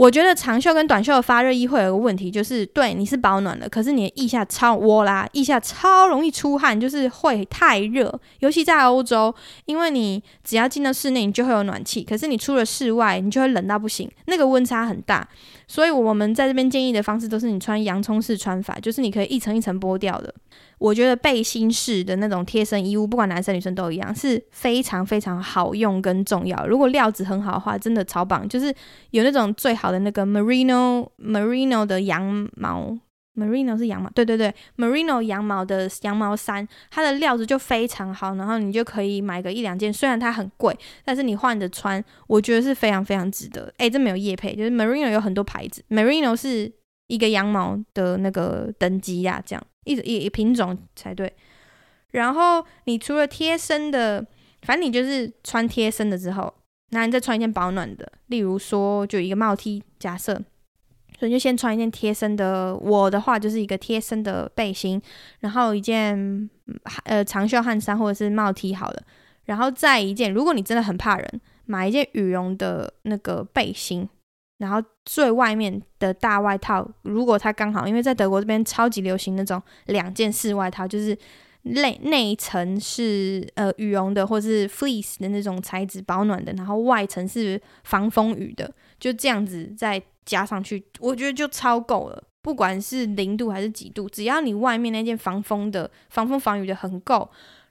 [0.00, 8.18] 我觉得长袖跟短袖的发热衣会有个问题，就是对你是保暖的，可是你的腋下超窝啦，腋下超容易出汗，就是会太热。
[8.38, 9.34] 尤其在欧洲，
[9.66, 15.28] 因为你只要进到室内，你就会有暖气，可是你出了室外，你就会冷到不行，那个温差很大。
[15.70, 20.34] 所以我们在这边建议的方式都是你穿洋葱式穿法，就是你可以一层一层剥掉的。
[20.78, 26.66] 我觉得背心式的那种贴身衣物，不管男生女生都一样，是非常非常好用跟重要。
[26.66, 28.48] 如果料子很好的话，真的超棒。
[28.48, 28.74] 就是
[29.12, 32.98] 有那种最好的那个 merino merino 的羊毛
[33.40, 38.34] ，merino 是羊毛，对对对，merino 羊毛的羊毛衫，它的料子就非常好。
[38.34, 43.72] 然后你就可以买个一两件，虽然它很贵，但是你换着穿，我觉得是非常非常值得。
[43.78, 46.70] 诶、这没有业配，就是 merino 有很多牌子，merino 是
[47.06, 49.66] 一个羊毛的那个等级呀、啊，这样。
[49.84, 51.32] 一一一品种才对。
[52.10, 54.24] 然后你除了贴身的，
[54.62, 56.52] 反正你就是穿贴身的之后，
[56.90, 60.40] 那你再穿一件保暖的，例如说就一个帽 T，假设，
[61.20, 62.74] 所以就先穿一件贴身的。
[62.74, 64.98] 我的话就是一个贴身的背心，
[65.40, 66.48] 然后一件
[67.04, 69.02] 呃长袖汗衫或者是帽 T 好了，
[69.44, 74.08] 然后再一件，如果你真的很怕冷，买一件羽绒的那个背心。
[74.56, 81.16] 然后最外面的大外套，如果它刚好，因为在德国这边超级流行那种两件式外套，就是
[81.62, 92.22] 内内层是呃羽绒的或是 fleece 的那种材质保暖的，然后外层是防风雨的，就这样子在加上去，我觉得就超够了。
[92.40, 97.28] 不管是零度还是几度，只要你外面那件防风的、防风防雨的很够，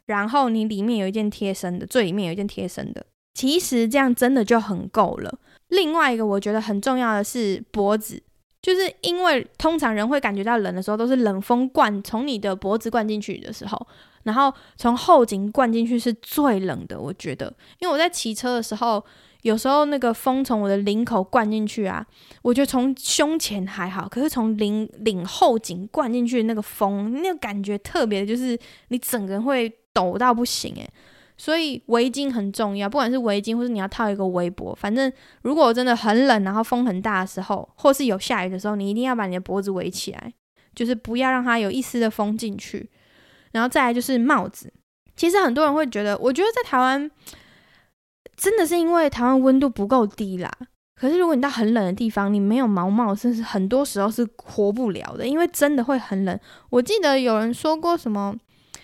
[0.08, 5.40] 然后你里面有一件贴身的，最里面有一件贴身的，其实这样真的就很够了。
[5.70, 8.22] 另外一个我觉得很重要的是脖子，
[8.62, 13.88] 就是因为通常人会感觉到冷的时候，都是冷风灌从你的脖子灌进去的时候，
[14.24, 17.00] 然后从后颈灌进去是最冷的。
[17.00, 19.04] 我觉得，因为我在骑车的时候，
[19.44, 22.06] 有时候那个风从我的领口灌进去啊，
[22.42, 28.58] 我觉得从胸前还好，可是从领领后颈灌进去的那个风，那个感觉特别的，就是
[28.90, 30.90] 你整个人会抖到不行诶。
[31.38, 35.10] 所以围巾很重要，不管是围巾或是你要套一个围脖，反正
[35.44, 40.34] 如果真的很冷，然后风很大的时候，或是有下雨的时候，你一定要把你的脖子围起来，
[40.76, 42.90] 就是不要让它有一丝的风进去。
[43.54, 44.70] 然后再来就是帽子，
[45.16, 47.10] 其实很多人会觉得，我觉得在台湾
[48.40, 50.50] 真的是因为台湾温度不够低啦。
[50.96, 56.40] 可是如果你到很冷的地方，你没有毛毛，甚至很多时候是活不了的，因为真的会很冷。
[56.70, 58.36] 我记得有人说过什么。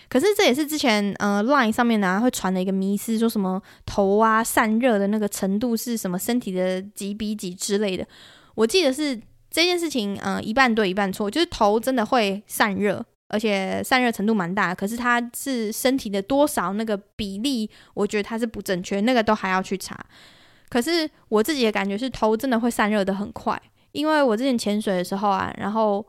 [0.08, 8.06] 可是这也是之前呃 Line 上面呢、会传的一个迷思，说什么头啊散热的那个程度是什么身体的几比几之类的。
[8.54, 14.74] 我记得是这件事情，呃一半对一半错，就是头真的会散热，而且散热程度蛮大。
[14.74, 19.98] 可是它是身体的多少那个比例，我觉得它是不正确，那个都还要去查。
[20.70, 23.62] 可是我自己的感觉是头真的会散热得很快。
[23.92, 26.06] 因为我之前潜水的时候啊，然后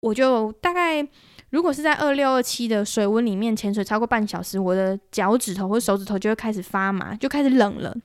[0.00, 1.06] 我就大概
[1.48, 7.96] 如果是在二六二七的水温里面潜水超过半小时，我的脚趾头或手指头就会开始发麻，就开始冷了，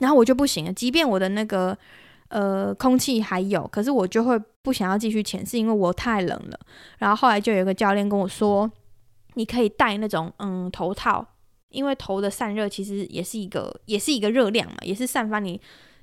[0.00, 0.72] 然后我就不行了。
[0.72, 1.76] 即便我的那个
[2.28, 6.58] 呃空气还有，可是我就会不想要继续潜，是因为我太冷了。
[6.98, 8.70] 然后后来就有一个教练跟我说，
[9.34, 11.26] 你可以戴那种嗯头套，
[11.70, 15.60] 因为头的散热其实也是一个也是一个热量嘛，也是散发你。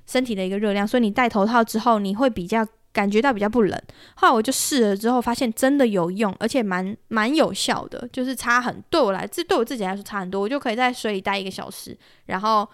[0.08, 3.82] 身体的一个热量，所以你戴头套之后，你会比较感觉到比较不冷。
[4.14, 10.40] 后来我就试了之后，发现真的有用，而且蛮蛮有效的，就是差很对我来，这对我自己来说差很多。
[10.40, 12.64] 我就可以在水里待一个小时，然后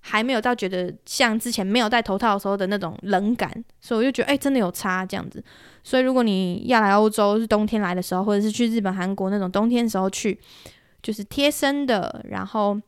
[0.00, 5.42] 还没有到觉得像之前没有戴头套的时候的那种冷感，所以我就觉得哎、真的有差这样子。
[5.84, 10.38] 所以如果你要来欧洲是冬天来的时候，或者是去日本、韩国那种冬天的时候去，
[11.02, 12.80] 就是贴身的，然后。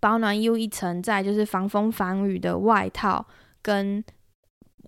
[0.00, 3.24] 保暖衣物一层，再就是防风防雨的外套
[3.62, 4.04] 跟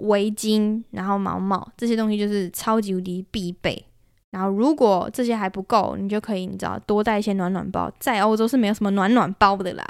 [0.00, 3.82] 围巾，然后毛毛这些东西就是超级无敌必备。
[4.32, 7.90] 然后如果这些还不够，你就可以你知道多带一些暖暖包。
[7.98, 9.86] 在欧洲是没有什么暖暖包的啦，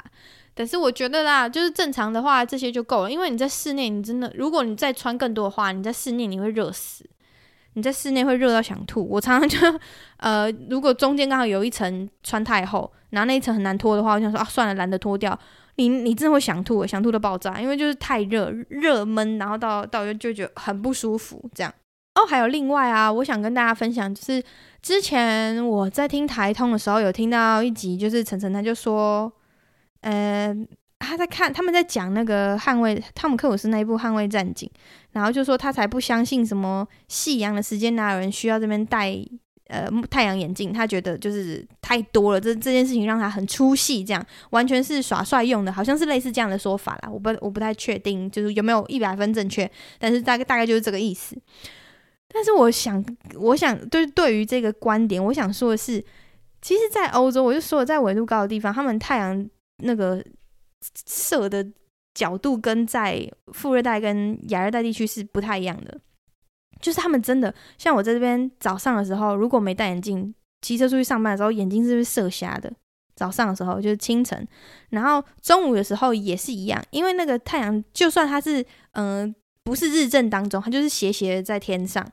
[0.57, 3.11] 但是我觉得啦，就是正常的话这些就够了。
[3.11, 7.05] 因为你在室内，你真的如果你再穿更多的话，你在室内你会热死。
[7.73, 9.79] 你在室内会热到想吐，我常常就，
[10.17, 15.37] 呃，如果中间刚好有一层穿太厚，然后那一层很难脱的话，我想说啊，算了，懒得脱掉。
[15.75, 21.71] 你你真的会想吐，想吐到爆炸，因为就是太热，热闷，然后到到就就觉得很不舒服，这样。
[22.15, 24.43] 哦，还有另外啊，我想跟大家分享，就是
[24.81, 29.31] 之前我在听台通的时候，有听到一集，就是晨晨他就说，
[30.01, 30.55] 呃。
[30.99, 34.67] 他在看，他们在讲那个捍卫汤姆克鲁斯那一部《捍卫战警》，
[35.11, 39.15] 然后就说他才不相信什么夕阳的时间哪有人需要这边戴
[39.67, 49.69] 呃太阳眼镜，他觉得就是太多了，这这件事情让他很出戏，这样完全是耍帅用的，好像是类似这样的说法啦，我不我不太确定，就是有没有一百分正确，
[49.99, 51.37] 但是大概大概就是这个意思。
[52.27, 56.03] 但是我想，我想就是对于这个观点，我想说的是，
[56.59, 59.47] 其实，在欧洲，我就说了，在纬度高的地方，他们太阳
[59.77, 60.23] 那个。
[61.07, 61.67] 射的
[62.13, 65.99] 角度跟在富热带跟亚热带地区是不太一样的，
[66.79, 72.71] 就是他们真的像我在这边早上的时候，如果没戴眼镜，骑车出去上班的时候，眼睛是不是射瞎的？
[73.15, 74.47] 早上的时候就是清晨，
[74.91, 82.07] 然后中午的时候也是一样，因为那个太阳就算它是嗯、不是日正当中，它就是斜斜的在天上。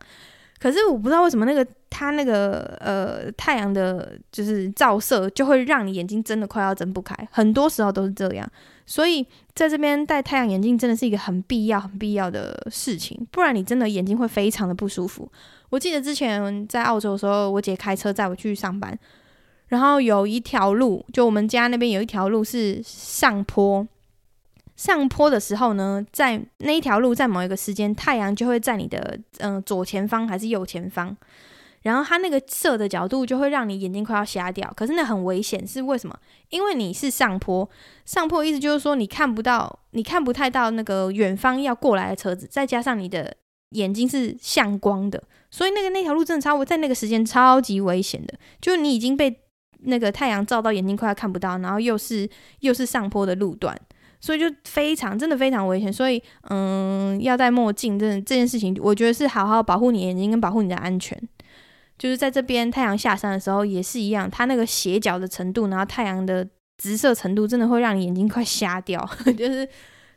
[0.59, 8.50] 可是我不知道为什么那个它那个呃太阳的，就是照射就会让你眼睛真的快要睁不开，很多时候都是这样。
[8.86, 15.30] 所以在这边戴太阳眼镜真的是一个很必要、很必要的事情，不然你真的眼睛会非常的不舒服。
[15.70, 18.98] 我记得之前在澳洲的时候，我姐开车载我去上班，
[19.68, 23.86] 然后有一条路，就我们家那边有一条路是上坡。
[24.77, 31.16] 上坡的时候呢，在那一条路，在某一个时间，太阳就会在你的嗯、左前方还是右前方，
[31.83, 34.72] 然后它那个射的角度就会让你眼睛快要瞎掉。
[34.77, 36.18] 可是那很危险，是为什么？
[36.51, 37.68] 因为你是上坡，
[38.05, 43.37] 上坡意思就是说你看不到，你看不太到那个远方要过来的车子，再加上你的
[43.70, 49.41] 眼睛是向光的，所以那个那条路真的超在那个时间超级危险的，就是你已经被
[49.87, 52.29] 那个太阳照到眼睛快要看不到，然后又是
[52.61, 53.79] 又是上坡的路段。
[54.25, 55.93] 所以就非常，真的非常危险。
[55.93, 61.14] 所以，嗯，要戴墨镜，真的这件事情，我觉得是好好保护你眼睛跟保护你的安全。
[61.99, 66.49] 就是在这边太阳下山的时候也是一样，它那个斜角的程度，然后太阳的
[66.79, 69.07] 直射程度，真的会让你眼睛快瞎掉。
[69.37, 69.68] 就是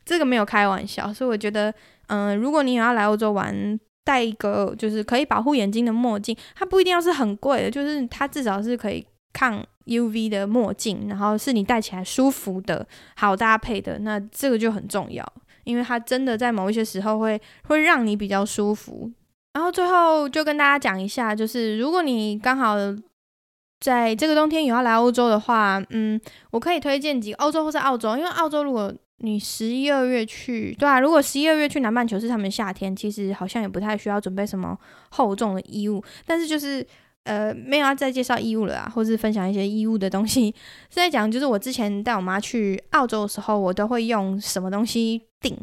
[0.06, 1.14] 这个没有开玩笑。
[1.14, 1.74] 所以我觉得，
[2.08, 9.62] 嗯，如果你有要来欧洲玩，戴一个就是可以保护眼睛的墨镜，它不一定要是很贵的，就是它至少是可以抗。
[9.88, 12.86] UV 的墨镜，然后是你戴起来舒服的、
[13.16, 15.26] 好搭配的，那这个就很重要，
[15.64, 19.12] 因为它真的在某一些时候会会让你比较舒服。
[19.54, 22.76] 然后最后就跟大家讲一下，就是如果你刚好
[23.80, 26.20] 在这个冬天有要来欧洲的话，嗯，
[26.52, 34.78] 我可以推荐几个欧洲或是澳洲，因为澳洲如果你十一二月去，对啊，如果十一二月去南半球是他们夏天，其实好像也不太需要准备什么
[35.10, 36.86] 厚重的衣物，但是就是。
[37.28, 40.50] 呃，没有要再介绍衣物了啊，或是分享一些衣物的东西。
[40.90, 45.56] 是在讲，就是我之前带我妈去澳洲的时候，我都会用什么东西订？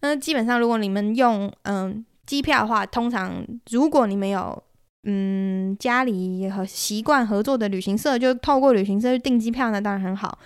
[0.00, 4.62] 那基本上，如果你们用嗯机票的话，通常如果你们有
[5.04, 10.38] 嗯家里和习惯合作的旅行社，就透过旅行社去订机票呢，当然很好。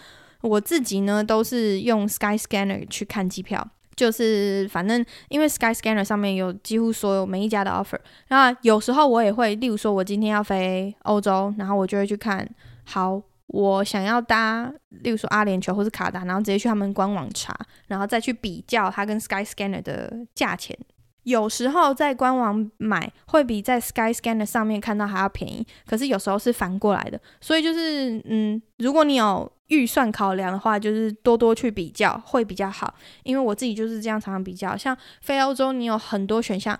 [0.43, 3.67] 我自己呢，都是用 Skyscanner 去看机票。
[4.01, 7.99] 就是反正因为 Skyscanner 上面有几乎所有每一家的 offer，
[8.29, 12.49] 那有时候我也会，例如说我今天要飞欧洲，然后我就会去看，
[12.87, 17.55] 好，我想要搭，例如说阿联酋或是卡达，然后直接去他们官网查，
[17.89, 20.75] 然后再去比较它跟 Skyscanner 的价钱，
[21.25, 27.21] 有时候在官网买会比在 Skyscanner 上面看到还要便宜，可是有时候是反过来的。
[27.39, 32.95] 所以就是，嗯，如果你有预算考量的话，就是多多去比较会比较好。
[33.25, 36.79] 因为我自己就是这样常常比较，像非欧洲，你有很多选项。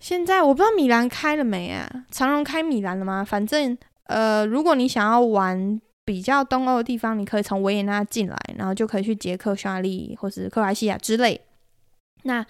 [0.00, 1.88] 现在我不知道米兰开了没啊？
[2.10, 3.24] 长荣开米兰了吗？
[3.24, 11.40] 反正，呃，如果你想要玩比较东欧的地方，你可以从维也纳进来，然后就可以去捷克、匈牙利或是克罗埃西亚之类。
[12.24, 12.44] 那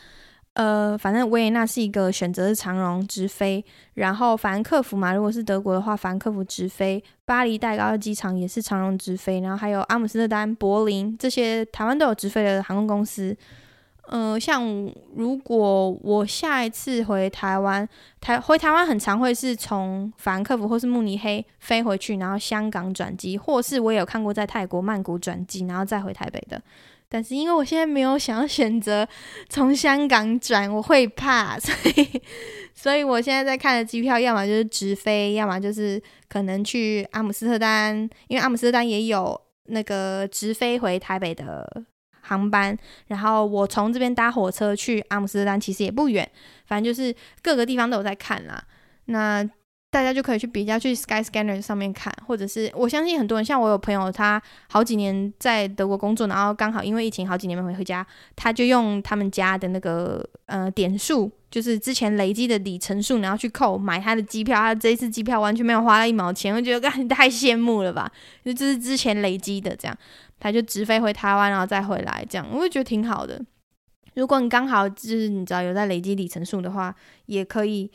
[0.55, 13.37] 呃，反正维也纳是一个选择是长荣直飞，然后法兰克福嘛，如果是德国的话，法兰克福直飞，巴黎戴高乐机场也是长荣直飞，然后还有阿姆斯特丹、柏林这些台湾都有直飞的航空公司。
[14.07, 14.63] 呃，像
[15.17, 17.89] 如果我下一次回台湾，
[18.21, 26.63] 台回台湾很常会是从法兰克福或是慕尼黑飞回去，然后香港转机，或是我也有看过在泰国曼谷转机，然后再回台北的。
[27.15, 29.07] 但是因为我现在没有想要选择
[29.49, 32.21] 从香港转，我会怕，所以，
[32.75, 37.97] 所以我现在在看的机票，要么就是直飞，要么就是可能去阿姆斯特丹，
[38.27, 41.85] 因为阿姆斯特丹也有那个直飞回台北的
[42.23, 42.77] 航班。
[43.07, 46.29] 然后我从这边搭火车去阿姆斯特丹，其实也不远，
[46.67, 48.61] 反正就是各个地方都有在看啦。
[49.05, 49.49] 那。
[49.95, 68.11] 大家就可以去比较，去 Skyscanner 上面看，或者是我相信很多人，像我有朋友，他好几年在德国工作，然后刚好因为疫情，好几年没回家，他就用他们家的那个呃点数，就是之前累积的里程数，然后去扣买他的机票，他这一次机票完全没有花了一毛钱，我觉得你太羡慕了吧，
[68.45, 69.97] 就这是之前累积的这样，
[70.41, 73.41] 他就直飞回台湾，然后再回来这样，我会觉得挺好的。
[74.15, 76.95] 如果你刚好就是你知道有在累积里程数的话，
[77.27, 77.91] 也可以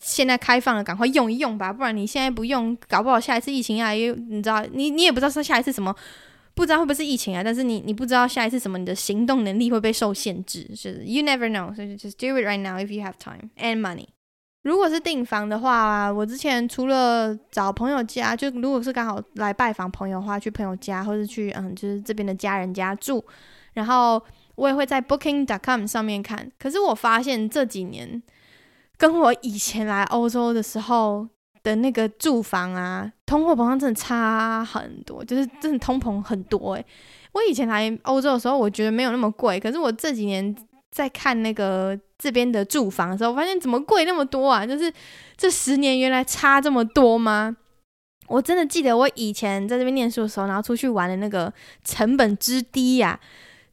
[0.00, 5.92] 现在开放了，赶快用一用吧，不然你现在不用，搞不好下一次疫情啊，又你知道你你也不知道说下一次什么，
[6.54, 14.06] 不知道会不会是疫情啊，但是你你不知道下一次什么，你的行动能力会被受限制，就是 you never know，所以 just do it right now if you have time and money。
[14.62, 23.24] 如果是订房的话，我之前除了找朋友家，就如果是刚好来拜访朋友的话，去朋友家或者去嗯就是这边的家人家住，
[23.72, 24.22] 然后。
[24.56, 28.22] 我也会在 Booking.com 上面看，可是我发现这几年
[28.98, 31.28] 跟我以前来欧洲的时候
[31.62, 36.84] 的那个住房啊，通货膨胀真的差很多，就是真的通膨很多诶，
[37.32, 40.56] 我以前来欧洲的时候，我觉得没有那么贵，可是我这几年
[40.90, 44.66] 在看那个这边的住房的时候，我发现怎么贵那么多啊？
[44.66, 44.90] 就是
[45.36, 47.54] 这十年原来差这么多吗？
[48.28, 51.52] 我真的记得我以前在这边念书的时候，然后出去玩的那个
[51.84, 53.20] 成本之低呀。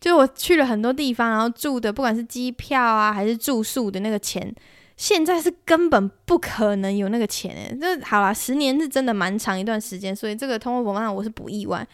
[0.03, 4.53] 就我去了很多地方，然后住的不管是机票啊还是住宿的那个钱，
[4.97, 7.77] 现在是根本不可能有那个钱诶。
[7.79, 11.87] 这好啦，十年是真的蛮长一段时间，所以这个通货膨胀我是不意外。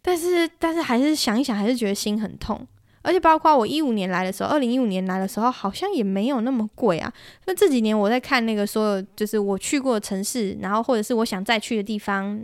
[0.00, 2.66] 但是但是还是想一想，还是觉得心很痛。
[3.02, 7.12] 而且包括我一五年来的时候，二零一五年来的时候，好像也没有那么贵啊。
[7.44, 12.42] 那这几年我在看那个所有就是我去过城市，然后或者是我想再去的地方。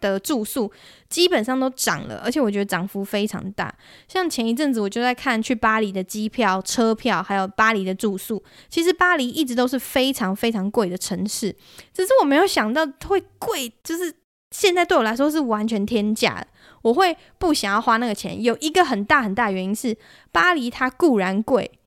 [0.00, 0.72] 的住宿
[1.08, 3.74] 基本上都涨了，而且我觉得涨幅非常大。
[4.08, 8.42] 像前一阵子我就在看去巴黎的机票、车票，还有巴黎的住宿。
[8.68, 11.54] 其实巴黎一直都是非常非常贵的城市，
[11.92, 14.14] 只是我没有想到会贵，就是
[14.50, 16.46] 现在对我来说是完全天价。
[16.82, 19.96] 我会不想要花那个钱，有一个很大很大原因是
[20.32, 21.78] 巴黎它固然贵，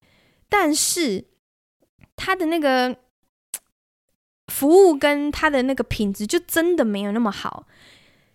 [0.47, 1.25] 但是
[2.15, 2.95] 它的那个。
[4.47, 7.65] 服务跟它的那个品质就真的没有那么好，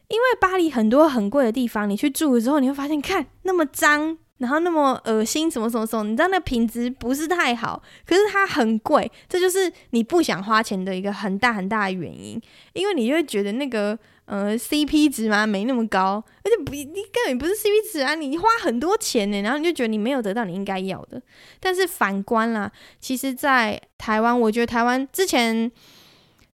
[0.09, 12.41] 因为巴黎很多很贵的地方，你去住了之后，你会发现，看那么脏，然后那么恶心，什么什么什么，你知道那品质不是太好，可是它很贵，这就是你不想花钱的一个很大很大的原因，
[12.75, 21.21] 因为你就会觉得那个呃 CP 值嘛没那么高，而且不你根本不是 CP 值啊，你花很多钱呢，然后你就觉得你没有得到你应该要的，
[21.59, 25.73] 但是反观啦，其实，在台湾，我觉得台湾之前。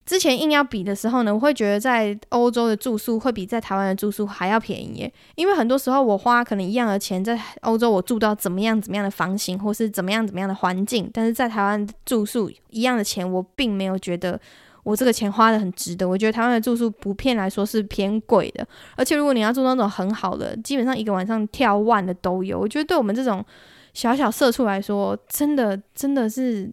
[0.09, 14.41] 之前硬要比的时候呢，我会觉得在欧洲的住宿会比在台湾的住宿还要便宜耶，因为很多时候我花可能一样的钱在欧洲，我住到怎么样怎么样的房型，或是怎么样怎么样的环境，但是在台湾住宿一样的钱，我并没有觉得
[14.83, 16.09] 我这个钱花得很值得。
[16.09, 22.59] 我觉得台湾的住宿普遍来说是偏贵的，而且如果你要住那种很好的，基本上一个晚上跳万的都有。
[22.59, 23.45] 我觉得对我们这种
[23.93, 26.73] 小小社畜来说，真的真的是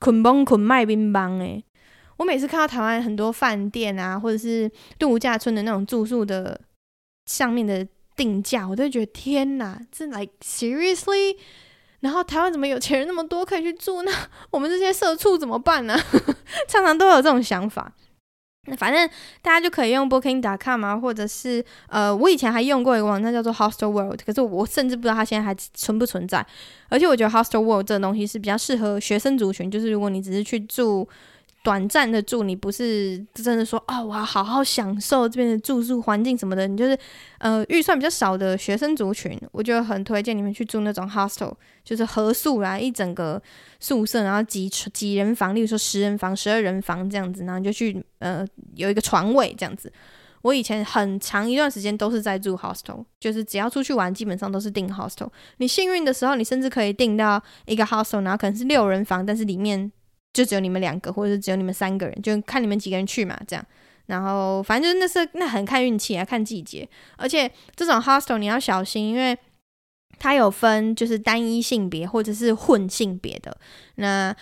[0.00, 1.64] 捆绑捆卖冰棒诶。
[2.16, 6.60] 我每次看到台湾很多饭店啊，或者是度假村的那种住宿的
[7.26, 11.36] 上面的定价，我都觉得天哪，这 like seriously？
[12.00, 14.12] 然后台湾怎么有钱人那么多可以去住呢？
[14.50, 15.98] 我们这些社畜怎么办呢？
[16.68, 17.92] 常常都有这种想法。
[18.66, 19.08] 那反正
[19.42, 26.46] 大家就可以用 Booking.com 啊，或者是呃，我以前还用过一个网站叫做 Hostel World，可是我甚至不知道它现在还存不存在。
[26.88, 31.08] 而且我觉得 Hostel World 这个东西是比较适合学生族群，就是如果你只是去住。
[31.64, 36.68] 短暂的住，你不是真的说哦，我要好好享受这边的住宿环境什么的。
[36.68, 36.96] 你就是
[37.38, 43.42] 呃预算比较少的学生族群，我就很推荐你们去住那种 hostel，就是合宿啦，一整个
[43.80, 49.90] 宿舍，然后几几人房，例如说十人房、十二人房这样子，然后你就去呃有一个床位这样子。
[50.42, 55.30] 我以前很长一段时间都是在住 hostel，就是只要出去玩，基本上都是订 hostel。
[55.56, 59.90] 你幸运的时候，你甚至可以订到一个 hostel，然后可能是六人房，但是里面。
[60.34, 63.64] 就只有你们两个，或者是只有你们三个人，就看你们几个人去嘛，这样。
[64.06, 66.86] 然后反正就是那是那很看运气啊，看季节。
[67.16, 69.34] 而且这种 hostel 你要小心，因为
[70.18, 73.56] 它有分就是单一性别或者是混性别的。
[73.94, 74.36] 那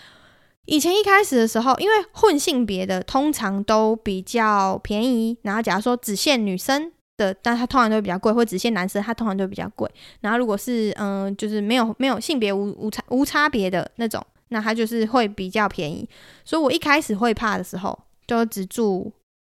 [0.65, 9.89] 以前一开始的时候，因为混性别的通常都比较便宜，然后假如说只限女生的，但它通常都会比较贵；或只限男生，它通常都会比较贵。
[10.23, 14.25] 然后如果是嗯、就是没有没有性别无无差无差别的那种。
[14.53, 16.09] 那它就是会比较便宜，
[16.45, 19.11] 所以我一开始会怕的时候，就只住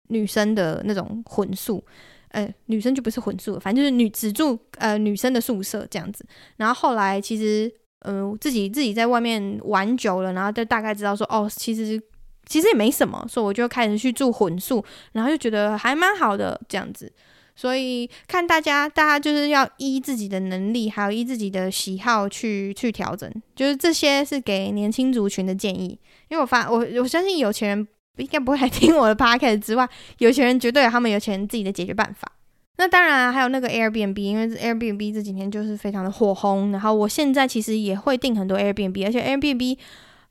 [0.09, 1.81] 女生的那种混宿，
[2.29, 6.25] 呃，女生就不是混宿，反正就是女只住呃女生的宿舍这样子。
[6.57, 12.01] 然后后来其实，嗯、呃，自己自己在外面玩久了，然后就大概知道说，哦，其实
[12.45, 14.83] 其实也没什么，所以我就开始去住混宿，
[15.13, 17.11] 然后就觉得还蛮好的这样子。
[17.57, 23.29] 所以看大家，大家就是要依自己的能力，还有依自己的喜好去去调整。
[23.55, 25.99] 就是这些是给年轻族群的建议，
[26.29, 27.87] 因为我发我我相信有钱人
[28.17, 29.89] 应该不会来听我的 p o c a s t 之外，
[30.19, 32.31] 有钱人绝对有他们有钱人自己的解决办法。
[32.77, 39.77] 那当然还有那个 Airbnb，因为 Airbnb 这几天就是非常的火红，然后我现在其实也会订很多 Airbnb，而且 Airbnb。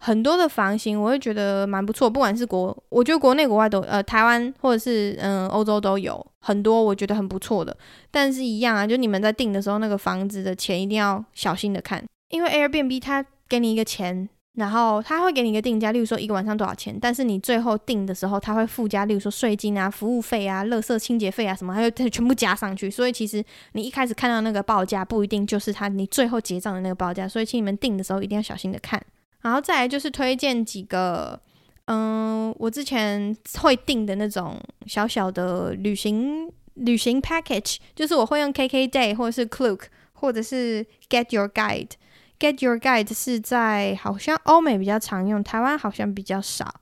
[0.07, 7.77] 很多的房型我会觉得蛮不错，不管是国，我觉得国内国外都，呃，台湾或者是嗯欧洲都有很多我觉得很不错的。
[8.09, 22.89] 但是一样啊，就你们在订的时候，那个房子的钱一定要小心的看，因为 Airbnb 它给你一个钱，然后他会给你一个定价，例如说一个晚上多少钱，但是你最后订的时候，他会附加，例如说税金啊、服务费啊、垃圾清洁费啊什么，还有它全部加上去。
[22.89, 27.27] 所以其实你一开始看到那个报价，不一定就是他你最后结账的那个报价。
[27.27, 29.03] 所以请你们订的时候一定要小心的看。
[29.47, 31.39] 然后再来就是推荐几个，
[31.85, 39.83] 嗯，我之前会订的那种小小的旅行旅行 package，就是我会用 KKday 或者是 Klook
[40.15, 41.91] 或者是 Get Your Guide。
[42.41, 46.81] Get Your Guide 是在好像欧美比较常用，台湾好像比较少。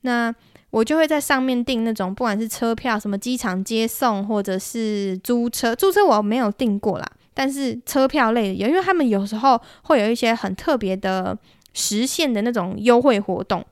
[0.00, 0.34] 那
[0.70, 11.38] 我就会在上面订那种不管是车票、什么机场接送或者是租车，租车我没有订过啦，但是车票类的有，因为他们有时候会有一些很特别的。
[11.74, 13.64] 实现的那种优惠活动，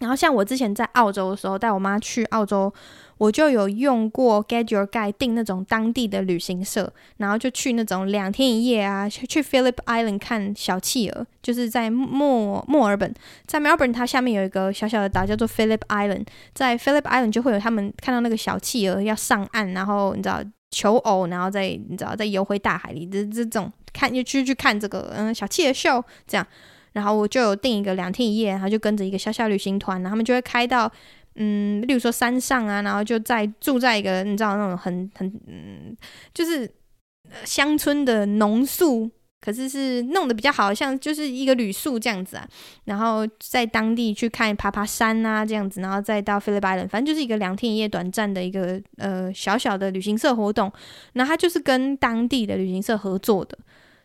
[0.00, 2.72] 然后像我之前在澳洲的时候，带我妈去澳洲，
[3.18, 13.12] 我就有用过 Get Your Guide 订那种当地的旅行社，然后就去那种两天一夜啊，去去 Phillip Island 看小企鹅，就是在墨墨尔本，
[13.46, 26.46] 在 Melbourne 它下面有一个小小的岛叫做 Phillip Island，在 Phillip Island 就会有他们看到那个小企鹅要上岸，然后你知道求偶，然后再你知道再游回大海里，这这种看就去去看这个嗯小企鹅秀这样。
[26.98, 30.90] 然后我就有订一个两天一夜，然后就跟着一个小小旅行团，然后他们就会开到，
[31.36, 35.96] 嗯，例如说山上啊，然后就在住在一个你知道那种很很嗯，
[36.34, 36.68] 就是
[37.44, 39.08] 乡村的农宿，
[39.40, 42.48] 可是是弄得比较好，像就是一个旅宿这样子啊。
[42.86, 50.72] 然后在当地去看爬爬山啊这样子，然后再到 Phillip Island，反正就是一个两天一夜短暂的一个呃小小的旅行社活动。
[51.12, 53.56] 然后他就是跟当地的旅行社合作的。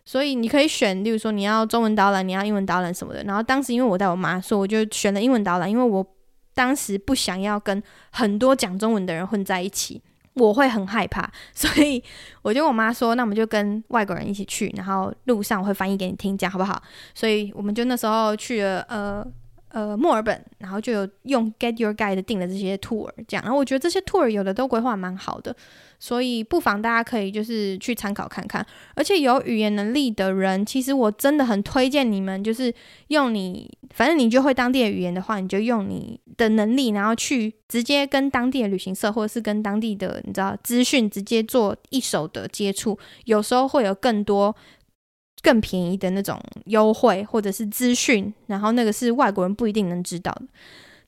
[0.06, 3.24] 所以你可以选，例如说你要中文导览，你要英文导览什么的。
[3.24, 6.06] 然后当时因为我带我妈，所以我就选了英文导览，因为我
[6.54, 7.82] 当时不想要跟
[8.12, 10.02] 很多讲中文的人混在一起，
[10.34, 11.32] 我会很害怕。
[11.54, 12.04] 所以
[12.42, 16.82] 我就跟我妈说，那我们就跟外国人一起去，然后路上我会翻译给你听，讲好不好？
[17.16, 19.26] 所以我们就那时候去了呃
[19.74, 23.44] 呃墨尔本，然后就有用 Get Your Guide 订了这些 tour，这样。
[23.44, 25.54] 然后我觉得这些 tour 有的都规划蛮好的。
[26.00, 32.74] 所以不妨大家可以就是去参考看看，而且有语言能力的人，其实我真的很推荐你们，就是
[33.08, 44.54] 用你，反正你就会当地的语言的话，你就用你的能力，然后去直接跟当地的旅行社或者是跟当地的你知道资讯直接做一手的接触，有时候会有更多
[45.44, 50.44] 更便宜的那种优惠或者是资讯，然后那个是外国人不一定能知道的。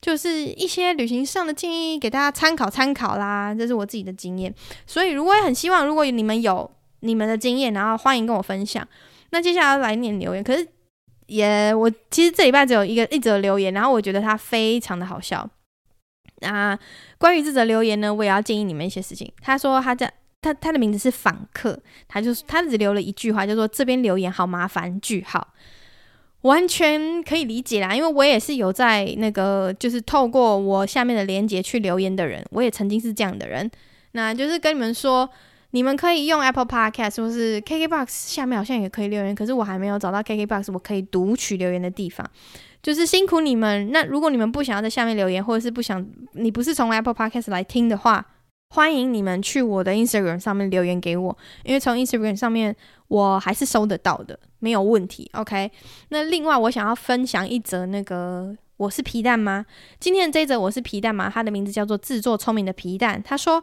[0.00, 3.54] 就是一些旅行上的建议，给大家参考参考啦。
[3.54, 4.54] 这是我自己的经验，
[4.86, 6.70] 所以如果也很希望，如果你们有
[7.00, 8.86] 你们的经验，然后欢迎跟我分享。
[9.30, 10.68] 那接下来来念留言，可是
[11.26, 15.48] 也我其实这礼拜只有一个一则留言，然后我觉得他非常的好笑。
[16.40, 16.78] 那
[17.18, 19.32] 关于这则留言呢，我也要建议你们一些事情。
[19.40, 20.12] 他说他在
[20.46, 25.48] 他他的名字是访客，他就他只留了一句话，就说这边留言好麻烦句号，
[26.42, 33.68] 完全可以理解啦，因为我也是有在那个就是透过我下面的连接去留言的人，我也曾经是这样的人。
[34.12, 35.28] 那就是跟你们说，
[35.72, 42.24] 你们可以用 Apple Podcast 或是 KKBox 下面好像也可以留言，可是我还没有找到 KKBox 我可以读取留言的地方。
[42.82, 43.90] 就是辛苦你们。
[43.90, 48.24] 那如果你们不想要在下面留言，或者是不想你不是从 Apple Podcast 来听的话，
[48.70, 52.74] 欢迎你们去我的 Instagram 上面留言给我，因为从 Instagram 上面
[53.08, 55.30] 我还是搜得到的，没有问题。
[55.34, 55.70] OK。
[56.08, 59.64] 那另外我想要分享一则那个我是皮蛋吗？
[59.98, 61.30] 今天的这一则我是皮蛋吗？
[61.32, 63.22] 他的名字叫做自作聪明的皮蛋。
[63.22, 63.62] 他说。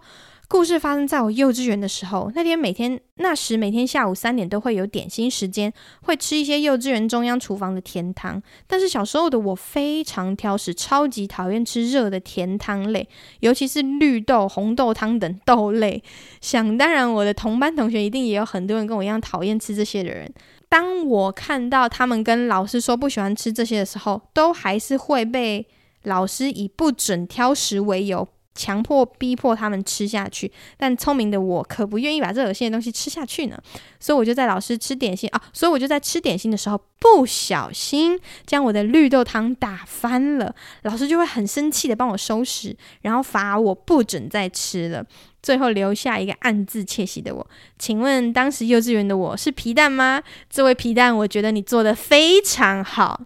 [0.54, 2.32] 故事发生在我幼稚园的时候。
[2.36, 5.74] 那天每天那时每天下午三点都会有点心时间，
[6.04, 8.40] 会吃一些幼稚园中央厨房的甜汤。
[8.68, 16.04] 但是小时候的我非常挑食，超级讨厌吃热的甜汤类，尤其是绿豆、红豆汤等豆类。
[16.40, 20.32] 想当然，我的同班同学一定也有很多人跟我一样讨厌吃这些的人。
[20.70, 25.66] 当我看到他们跟老师说不喜欢吃这些的时候，都还是会被
[26.04, 28.28] 老师以不准挑食为由。
[28.56, 33.58] 强迫逼迫他们吃下去，但聪明的我可不愿意把这恶心的东西吃下去呢。
[34.00, 45.06] 所以我就在老师吃点心啊，所以我就在吃点心的时候不小心将我的绿豆汤打翻了，老师就会很生气的帮我收拾，然后罚我不准再吃了，
[45.42, 47.48] 最后留下一个暗自窃喜的我。
[47.80, 50.22] 请问当时幼稚园的我是皮蛋吗？
[50.50, 53.22] 这位皮蛋，我觉得你做的非常好，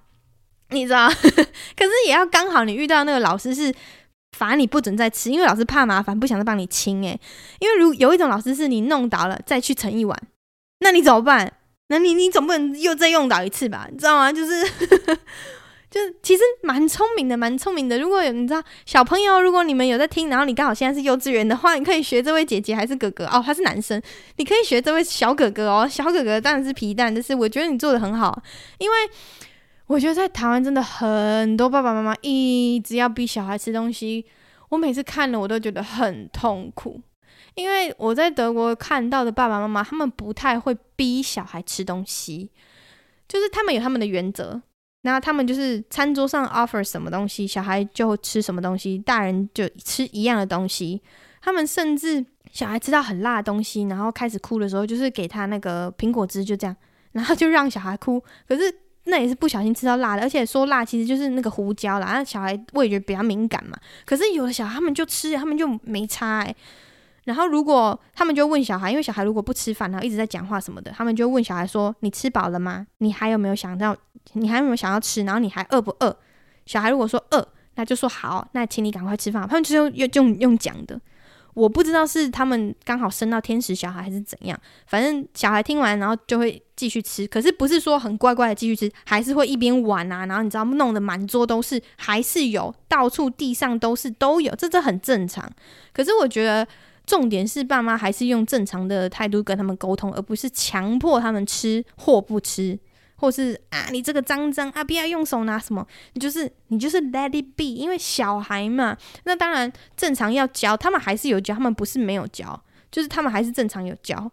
[0.69, 1.09] 你知道，
[1.75, 3.73] 可是也要刚好你遇到那个老师是。
[4.37, 7.03] 罚你不准再吃，因为老师怕麻烦，不想再帮你清。
[7.03, 7.19] 诶，
[7.59, 10.15] 因为如有一种老师是你弄倒了再去盛一碗，
[10.81, 11.51] 那你怎么办？
[11.89, 13.87] 那你你总不能又再用倒一次吧？
[13.91, 14.31] 你知道吗？
[14.31, 14.63] 就是
[15.89, 17.97] 就是其实蛮聪明的，蛮聪明的。
[17.97, 24.01] 如果有你知道小朋友，如果你们有在听，然后你刚好现在是幼稚园的话，你可以学这位姐姐还是哥哥哦，他是男生，
[24.35, 25.87] 你可以学这位小哥哥哦。
[25.89, 28.41] 小哥哥当然是皮蛋，但是我觉得你做的很好，
[28.77, 28.95] 因为。
[29.87, 34.25] 我觉得在台湾真的很多爸爸妈妈一直要逼小孩吃东西，
[34.67, 37.01] 我每次看了我都觉得很痛苦，
[37.55, 42.51] 因为我在德国看到的爸爸妈妈，他们不太会逼小孩吃东西，
[43.29, 44.61] 就是他们有他们的原则，
[45.03, 51.01] 然后他们就是餐桌上 offer 什么东西，小孩就吃什么东西，大人就吃一样的东西，
[51.41, 56.75] 他们甚至小孩吃到很辣的东西，然后开始哭的时候，就是给他那个苹果汁，就这样，
[57.13, 58.79] 然后就让小孩哭，可是。
[59.07, 62.13] 那也是不小心吃到辣的，而且说辣其实就是那个胡椒啦。
[62.13, 66.55] 那小孩味觉比较敏感嘛，可是有的小孩他们就吃，他们就没差欸。
[67.25, 72.87] 然后如果他们就问小孩，因为小孩如果不吃饭，然后一直在讲话什么的，他们就问小孩说：“你吃饱了吗？
[72.99, 73.93] 你还有没有想到？
[74.33, 75.23] 你还有没有想要吃？
[75.23, 76.17] 然后你还饿不饿？”
[76.65, 79.45] 小孩如果说饿，那就说好，那请你赶快吃饭。
[79.47, 80.99] 他们就用用用用讲的。
[81.57, 84.55] 我不知道是他们刚好生到天使小孩还是怎样，
[84.85, 95.51] 反正小孩听完然后就会继续吃，可是不是说很乖乖的继续吃，还是会一边玩啊，然后你知道弄得满桌都是，还是有到处地上都是都有，这这很正常。
[95.91, 96.67] 可是我觉得
[97.07, 102.77] 重点是爸妈还是用正常的态度跟他们沟通，而不是强迫他们吃或不吃。
[103.17, 112.59] 或是啊，你这个脏脏啊，不要用手拿什么，你就是你就是 let it be，因为小孩嘛，那当然正常要教，他们还是有教，他们不是没有教，
[112.91, 114.31] 就是他们还是正常有教。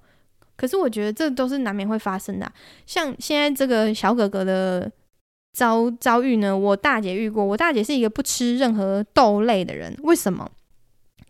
[0.56, 2.50] 可是我觉得这都是难免会发生的，
[2.86, 4.90] 像现在这个小哥哥的
[5.52, 10.48] 遭遭遇呢，我大姐遇过，我大姐是一个不吃任何豆类的人，为什么？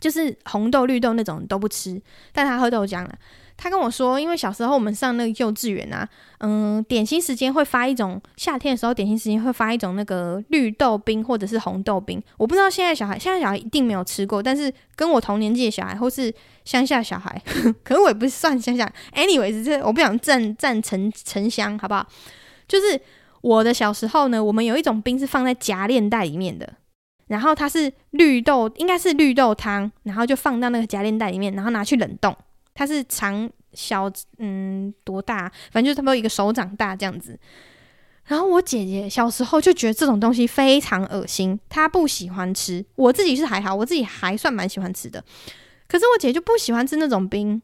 [0.01, 1.99] 就是红豆、绿豆那种都不吃，
[2.33, 3.19] 但她喝豆浆了。
[3.65, 6.07] 他跟我说，因为小时候我们上那个幼稚园啊，
[6.41, 12.23] 嗯，点心时间会发一种，夏天的时候点心时间会发一种那个绿豆冰或者是红豆冰。
[12.37, 16.31] 我不知道现在小孩，现在小孩一定没有吃过，但是跟我同年纪的小孩或是
[16.67, 17.41] 乡下小孩，
[17.83, 18.87] 可能我也不算乡下。
[19.15, 22.07] Anyways，这我不想站站城城乡，好不好？
[22.69, 23.01] 就是
[23.41, 26.71] 我的小时候呢，我们有一种冰是放在夹链袋里面的，
[27.29, 32.37] 然后它是绿豆，应该是绿豆汤，然后就放到那个夹链袋里面，然后拿去冷冻。
[32.75, 35.51] 它是长小，嗯，多大？
[35.71, 37.39] 反正就是差不多一个手掌大这样子。
[38.27, 42.85] 然后我姐姐小时候就觉得这种东西非常恶心，她不喜欢吃。
[42.97, 45.23] 我自己是还好，我自己还算蛮喜欢吃的。
[45.87, 47.61] 可是我姐就不喜欢吃那种冰。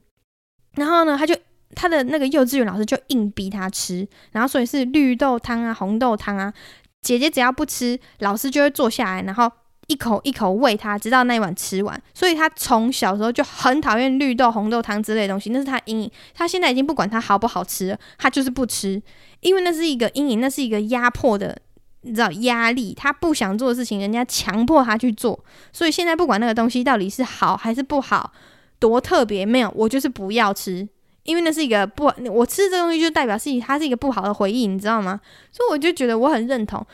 [0.75, 1.37] 然后呢，她就
[1.75, 4.07] 她的那个幼稚园老师就硬逼她吃。
[4.33, 6.53] 然后所以是绿豆汤啊、红豆汤啊。
[7.01, 9.51] 姐姐只要不吃，老师就会坐下来，然后。
[9.91, 12.01] 一口一口喂他，直到那一碗吃完。
[12.15, 16.11] 所以他从小时候就很讨厌绿豆、红豆汤之类的东西，那是他阴影。
[16.33, 19.03] 他现在已经不管它好不好吃了，他就是不吃，
[19.41, 21.61] 因为那是一个阴影，那是一个压迫的
[22.03, 25.45] 你知道压力，他不想做的事情，人家强迫他去做。
[25.73, 28.33] 所以现在不管那个东西到底是好还是不好，
[28.79, 30.89] 多特别没有，我就是不要吃，
[31.25, 35.21] 因为那是一个不，我吃这东西就代表是它是一个不好的回忆，你知道吗？
[35.51, 36.87] 所以我就觉得我很认同。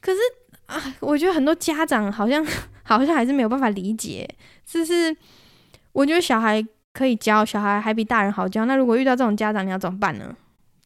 [0.00, 0.18] 可是
[0.66, 2.44] 啊，我觉得很多家长好像
[2.84, 4.28] 好像还是没有办法理解，
[4.64, 5.16] 就是
[5.92, 8.64] 我觉得小孩可以教，小孩还比大人好教。
[8.64, 10.34] 那如果遇到这种家长，你要怎么办呢？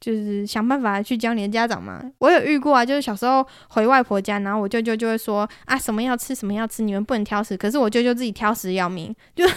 [0.01, 2.03] 就是想办法去教你的家长嘛。
[2.18, 7.55] 我有遇过啊，就是小时候回外婆家，然后我舅舅就会说啊，什么要吃，什么要吃，你们不能挑食。
[7.55, 9.47] 可是我舅舅自己挑食要命，就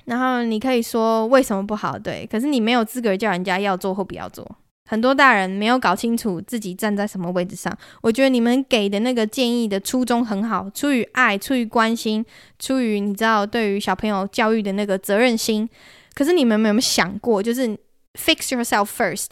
[0.06, 2.28] 然后你可以说为什么不好，对。
[2.32, 4.50] 可是你没有资格叫人家要做或不要做。
[4.90, 7.72] 很多大人没有搞清楚自己站在什么位置上。
[8.02, 12.26] 我觉得你们给的那个建议的初衷很好，出于爱，出于关心，
[12.58, 15.70] 出于你知道对于小朋友教育的那个责任心。
[16.16, 17.68] 可是你们有没有想过，就是
[18.14, 19.28] fix yourself first，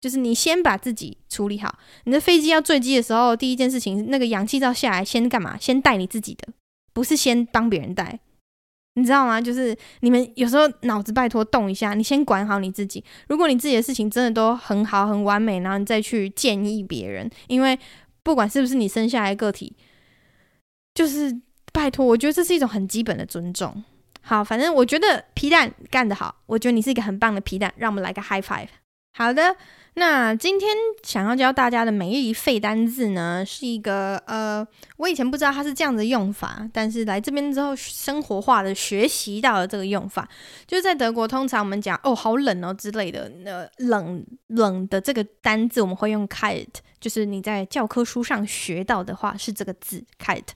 [0.00, 1.76] 就是你先把自己处理好。
[2.04, 5.58] 你的飞机要坠机的时候，第一件事情，那个氧气罩下来，先干嘛？
[5.58, 6.52] 先带你自己的，
[6.92, 8.18] 不是先帮别人带。
[8.94, 9.40] 你知道吗？
[9.40, 13.02] 就是你们有时候脑子拜托动一下，你先管好你自己。
[13.28, 17.78] 如果你自己的事情真的都很好、很完美，然后你再去建议别人，因为
[18.24, 19.74] 不管是不是你生下来个体，
[20.92, 21.40] 就是
[21.72, 23.82] 拜托，我觉得这是一种很基本的尊重。
[24.22, 28.68] 好，反正我觉得皮蛋干得好，我觉得你是一个很棒的皮蛋，让我们来个 high five。
[29.16, 29.56] 好的。
[30.00, 40.26] 那今天想要教大家的每日一废单字呢，是一个呃，我以前不知道它是这样的用法，但是来这边之后生活化的学习到了这个用法。
[40.66, 46.66] 就是在德国，通常我们讲哦，好冷哦之类的，呃，冷冷的这个单字我们会用 kalt，
[46.98, 50.46] 就是你在教科书上学到的话是这个字 kalt。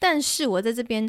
[0.00, 1.08] 但是我在这边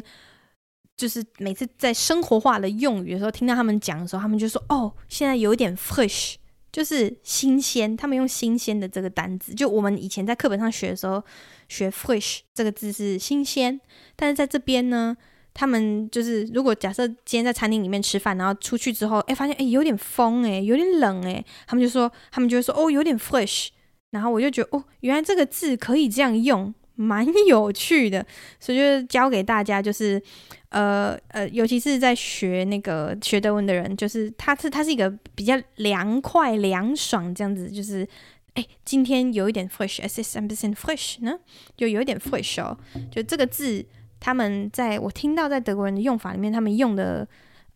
[0.96, 6.36] 就是每次在生活化的用语的时候，听到他们讲的时候，他们就说哦，现在有点 frisch。
[6.72, 11.22] 就是新鲜，他们用新鲜的这个单字，就我们以前在课本上学的时候，
[11.68, 13.80] 学 fresh 这个字是新鲜，
[14.14, 15.16] 但是在这边呢，
[15.52, 23.68] 他们就是如果假设今天在餐厅里面吃饭，然后出去之后，哎，发现哎有点风，哎，有点冷，哎，他们就说，他们就会说，哦，有点 fresh，
[24.10, 26.72] 然后我就觉得，哦，原来这个字可以这样用。
[27.00, 28.24] 蛮 有趣的，
[28.58, 30.22] 所以就是教给大家，就是
[30.68, 38.06] 呃呃，尤其是在学那个学德文的人，就是它是它是一个比较凉快凉爽这样子，就是
[38.54, 41.38] 哎，今天有一点 fresh，es ist ein bisschen fresh 呢，
[41.76, 42.76] 就有一点 fresh 哦，
[43.10, 43.84] 就这个字，
[44.20, 47.26] 他们在我听到在德国人的用法里面，他们用的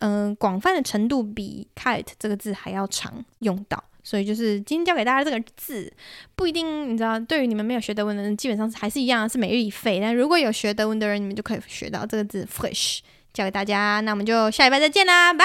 [0.01, 3.83] 嗯、广泛的程度比 kalt 这个字还要常用到。
[4.05, 5.93] 所以就是今天教给大家这个字，
[6.37, 9.99] 不一定你知道，对于你们没有学德文的人，基本上还是一样是每日一费。
[10.01, 13.01] 但如果有学德文的人，你们就可以学到这个字 frisch，
[13.33, 14.01] 教给大家。
[14.01, 15.45] 那我们就下礼拜再见啦，拜。